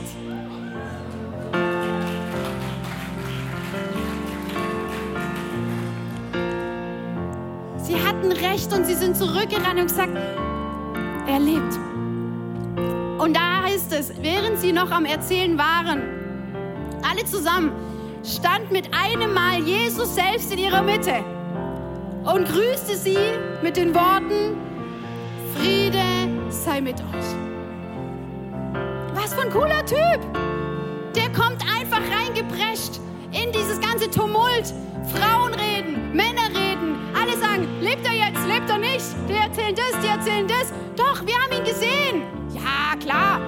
Sie 7.90 8.00
hatten 8.00 8.30
recht 8.30 8.72
und 8.72 8.84
sie 8.84 8.94
sind 8.94 9.16
zurückgerannt 9.16 9.80
und 9.80 9.88
gesagt, 9.88 10.16
er 11.26 11.40
lebt. 11.40 11.76
Und 13.18 13.34
da 13.34 13.64
heißt 13.64 13.92
es, 13.92 14.12
während 14.22 14.60
sie 14.60 14.72
noch 14.72 14.92
am 14.92 15.04
Erzählen 15.04 15.58
waren, 15.58 16.00
alle 17.02 17.24
zusammen, 17.24 17.72
stand 18.22 18.70
mit 18.70 18.88
einem 18.94 19.34
Mal 19.34 19.58
Jesus 19.58 20.14
selbst 20.14 20.52
in 20.52 20.58
ihrer 20.58 20.82
Mitte 20.82 21.16
und 22.32 22.46
grüßte 22.46 22.96
sie 22.96 23.18
mit 23.60 23.76
den 23.76 23.92
Worten, 23.92 24.56
Friede 25.56 25.98
sei 26.48 26.80
mit 26.80 27.00
euch. 27.00 27.26
Was 29.14 29.34
für 29.34 29.42
ein 29.42 29.50
cooler 29.50 29.84
Typ! 29.84 30.20
Der 31.16 31.28
kommt 31.32 31.60
einfach 31.76 32.02
reingeprescht 32.16 33.00
in 33.32 33.50
dieses 33.50 33.80
ganze 33.80 34.08
Tumult. 34.08 34.72
Frauen 35.14 35.54
reden, 35.54 36.14
Männer 36.14 36.48
reden, 36.48 36.96
alle 37.14 37.36
sagen, 37.36 37.68
lebt 37.80 38.06
er 38.06 38.14
jetzt, 38.14 38.46
lebt 38.46 38.70
er 38.70 38.78
nicht? 38.78 39.04
Die 39.28 39.34
erzählen 39.34 39.74
das, 39.74 40.00
die 40.02 40.08
erzählen 40.08 40.46
das. 40.46 40.72
Doch, 40.96 41.24
wir 41.26 41.34
haben 41.34 41.52
ihn 41.52 41.64
gesehen. 41.64 42.22
Ja, 42.54 42.96
klar. 42.98 43.40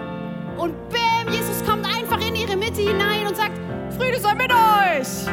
Und 0.57 0.75
bäm, 0.91 1.33
Jesus 1.33 1.65
kommt 1.65 1.87
einfach 1.87 2.21
in 2.27 2.35
ihre 2.35 2.57
Mitte 2.57 2.81
hinein 2.83 3.27
und 3.27 3.37
sagt, 3.37 3.59
Friede 3.99 4.21
sei 4.21 4.35
mit 4.35 4.53
euch. 4.53 5.27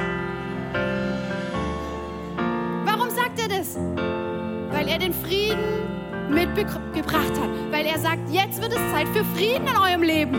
Warum 2.86 3.10
sagt 3.10 3.40
er 3.40 3.48
das? 3.48 3.78
Weil 4.72 4.88
er 4.88 5.00
den 5.00 5.14
Frieden 5.14 5.90
mitgebracht 6.30 7.34
hat. 7.40 7.50
Weil 7.72 7.86
er 7.86 8.00
sagt, 8.00 8.30
jetzt 8.32 8.62
wird 8.62 8.72
es 8.72 8.92
Zeit 8.92 9.08
für 9.10 9.24
Frieden 9.36 9.68
in 9.68 9.78
eurem 9.78 10.04
Leben. 10.04 10.38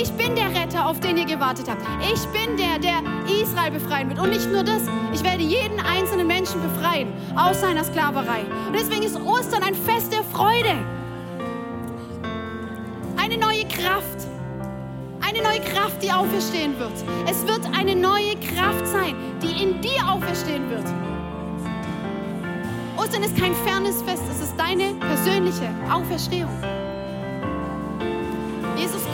Ich 0.00 0.12
bin 0.12 0.36
der 0.36 0.54
Retter, 0.54 0.86
auf 0.86 1.00
den 1.00 1.16
ihr 1.16 1.24
gewartet 1.24 1.68
habt. 1.68 1.82
Ich 2.12 2.24
bin 2.28 2.56
der, 2.56 2.78
der 2.78 3.02
Israel 3.42 3.72
befreien 3.72 4.08
wird. 4.08 4.20
Und 4.20 4.30
nicht 4.30 4.50
nur 4.50 4.62
das, 4.62 4.82
ich 5.12 5.24
werde 5.24 5.42
jeden 5.42 5.80
einzelnen 5.80 6.26
Menschen 6.26 6.62
befreien 6.62 7.12
aus 7.36 7.60
seiner 7.60 7.82
Sklaverei. 7.82 8.44
Und 8.66 8.74
deswegen 8.74 9.02
ist 9.02 9.16
Ostern 9.16 9.62
ein 9.62 9.74
Fest 9.74 10.12
der 10.12 10.22
Freude. 10.22 10.74
Eine 13.16 13.38
neue 13.38 13.64
Kraft 13.66 14.28
eine 15.28 15.42
neue 15.42 15.60
Kraft, 15.60 16.02
die 16.02 16.10
auferstehen 16.10 16.78
wird. 16.78 16.92
Es 17.28 17.46
wird 17.46 17.60
eine 17.76 17.94
neue 17.94 18.34
Kraft 18.36 18.86
sein, 18.86 19.14
die 19.42 19.62
in 19.62 19.80
dir 19.82 20.08
auferstehen 20.08 20.70
wird. 20.70 20.84
Ostern 22.96 23.22
ist 23.22 23.36
kein 23.36 23.54
Fairnessfest, 23.54 24.22
es 24.30 24.40
ist 24.40 24.54
deine 24.56 24.94
persönliche 24.94 25.68
Auferstehung. 25.92 26.77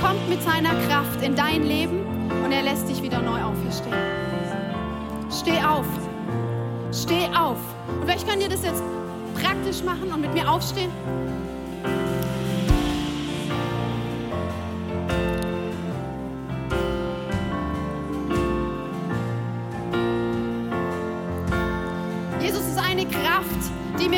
Jesus 0.04 0.18
kommt 0.18 0.28
mit 0.28 0.42
seiner 0.42 0.74
Kraft 0.86 1.22
in 1.22 1.34
dein 1.34 1.62
Leben 1.62 2.04
und 2.44 2.52
er 2.52 2.62
lässt 2.62 2.88
dich 2.88 3.02
wieder 3.02 3.22
neu 3.22 3.42
auferstehen. 3.42 3.94
Steh 5.30 5.62
auf. 5.62 5.86
Steh 6.92 7.26
auf. 7.34 7.58
Und 7.88 8.04
vielleicht 8.04 8.28
könnt 8.28 8.42
ihr 8.42 8.50
das 8.50 8.62
jetzt 8.62 8.82
praktisch 9.34 9.82
machen 9.82 10.12
und 10.12 10.20
mit 10.20 10.34
mir 10.34 10.50
aufstehen. 10.50 10.90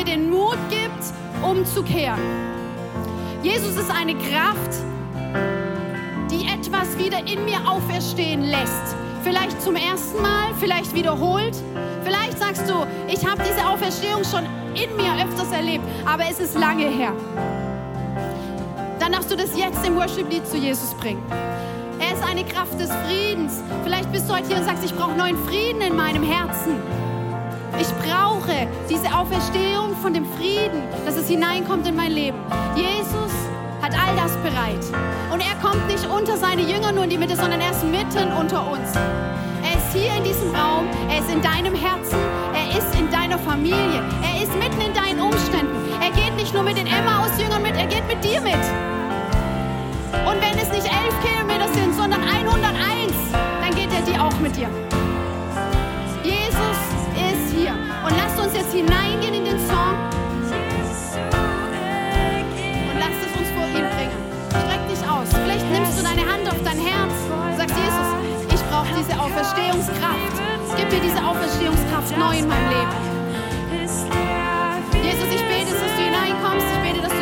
den 0.05 0.29
Mut 0.29 0.57
gibt, 0.69 1.43
umzukehren. 1.43 2.19
Jesus 3.43 3.75
ist 3.75 3.91
eine 3.91 4.15
Kraft, 4.15 4.71
die 4.71 4.96
etwas 6.67 6.97
wieder 6.97 7.19
in 7.19 7.45
mir 7.45 7.59
auferstehen 7.65 8.43
lässt. 8.43 8.95
Vielleicht 9.23 9.61
zum 9.61 9.75
ersten 9.75 10.21
Mal, 10.21 10.53
vielleicht 10.59 10.93
wiederholt. 10.93 11.55
Vielleicht 12.03 12.37
sagst 12.37 12.69
du, 12.69 12.85
ich 13.07 13.25
habe 13.25 13.41
diese 13.43 13.65
Auferstehung 13.67 14.23
schon 14.23 14.45
in 14.75 14.95
mir 14.97 15.23
öfters 15.23 15.51
erlebt, 15.51 15.83
aber 16.05 16.23
es 16.29 16.39
ist 16.39 16.57
lange 16.57 16.85
her. 16.85 17.13
Dann 18.99 19.11
darfst 19.13 19.31
du 19.31 19.37
das 19.37 19.57
jetzt 19.57 19.85
im 19.85 19.95
Worship-Lied 19.95 20.45
zu 20.45 20.57
Jesus 20.57 20.93
bringen. 20.95 21.23
Er 21.99 22.13
ist 22.13 22.23
eine 22.23 22.43
Kraft 22.43 22.79
des 22.79 22.91
Friedens. 23.05 23.61
Vielleicht 23.83 24.11
bist 24.11 24.29
du 24.29 24.35
heute 24.35 24.47
hier 24.47 24.57
und 24.57 24.65
sagst, 24.65 24.83
ich 24.83 24.93
brauche 24.93 25.15
neuen 25.15 25.37
Frieden 25.45 25.81
in 25.81 25.95
meinem 25.95 26.23
Herzen. 26.23 26.75
Ich 27.79 27.87
brauche 28.05 28.67
diese 28.89 29.07
Auferstehung 29.15 29.95
von 30.01 30.13
dem 30.13 30.25
Frieden, 30.33 30.83
dass 31.05 31.15
es 31.15 31.27
hineinkommt 31.27 31.87
in 31.87 31.95
mein 31.95 32.11
Leben. 32.11 32.37
Jesus 32.75 33.36
hat 33.87 33.95
all 33.95 34.15
das 34.15 34.35
bereit. 34.37 34.83
Und 35.31 35.39
er 35.39 35.55
kommt 35.61 35.87
nicht 35.87 36.05
unter 36.05 36.37
seine 36.37 36.61
Jünger 36.61 36.91
nur 36.91 37.05
in 37.05 37.09
die 37.09 37.17
Mitte, 37.17 37.35
sondern 37.35 37.61
er 37.61 37.71
ist 37.71 37.83
mitten 37.83 38.31
unter 38.33 38.69
uns. 38.69 38.91
Er 39.63 39.77
ist 39.77 39.93
hier 39.93 40.13
in 40.17 40.23
diesem 40.23 40.53
Raum, 40.53 40.87
er 41.09 41.19
ist 41.19 41.29
in 41.31 41.41
deinem 41.41 41.73
Herzen, 41.73 42.19
er 42.53 42.77
ist 42.77 42.99
in 42.99 43.09
deiner 43.09 43.39
Familie, 43.39 44.03
er 44.23 44.43
ist 44.43 44.53
mitten 44.55 44.81
in 44.81 44.93
deinen 44.93 45.21
Umständen. 45.21 45.75
Er 46.01 46.11
geht 46.11 46.35
nicht 46.35 46.53
nur 46.53 46.63
mit 46.63 46.77
den 46.77 46.87
Emmaus-Jüngern 46.87 47.61
mit, 47.61 47.75
er 47.77 47.87
geht 47.87 48.05
mit 48.07 48.23
dir 48.23 48.41
mit. 48.41 48.63
Und 50.25 50.41
wenn 50.41 50.57
es 50.57 50.69
nicht 50.69 50.87
elf 50.87 51.15
Kilometer 51.23 51.67
sind, 51.73 51.95
sondern 51.95 52.21
101, 52.23 53.13
dann 53.31 53.75
geht 53.75 53.89
er 53.93 54.01
dir 54.01 54.23
auch 54.23 54.37
mit 54.39 54.55
dir. 54.55 54.69
Und 58.07 58.15
lasst 58.15 58.39
uns 58.39 58.53
jetzt 58.53 58.73
hineingehen 58.73 59.33
deine 66.17 66.31
Hand 66.31 66.47
auf 66.47 66.61
dein 66.63 66.79
Herz 66.79 67.13
und 67.59 67.69
Jesus, 67.69 68.09
ich 68.53 68.61
brauche 68.69 68.87
diese 68.97 69.19
Auferstehungskraft. 69.19 70.33
Gib 70.75 70.91
mir 70.91 71.01
diese 71.01 71.23
Auferstehungskraft 71.23 72.17
neu 72.17 72.39
in 72.39 72.47
meinem 72.47 72.69
Leben. 72.69 73.17
Jesus, 75.03 75.29
ich 75.29 75.43
bete, 75.45 75.71
dass 75.71 75.93
du 75.95 76.03
hineinkommst. 76.03 76.65
Ich 76.73 76.91
bete, 76.91 77.01
dass 77.01 77.16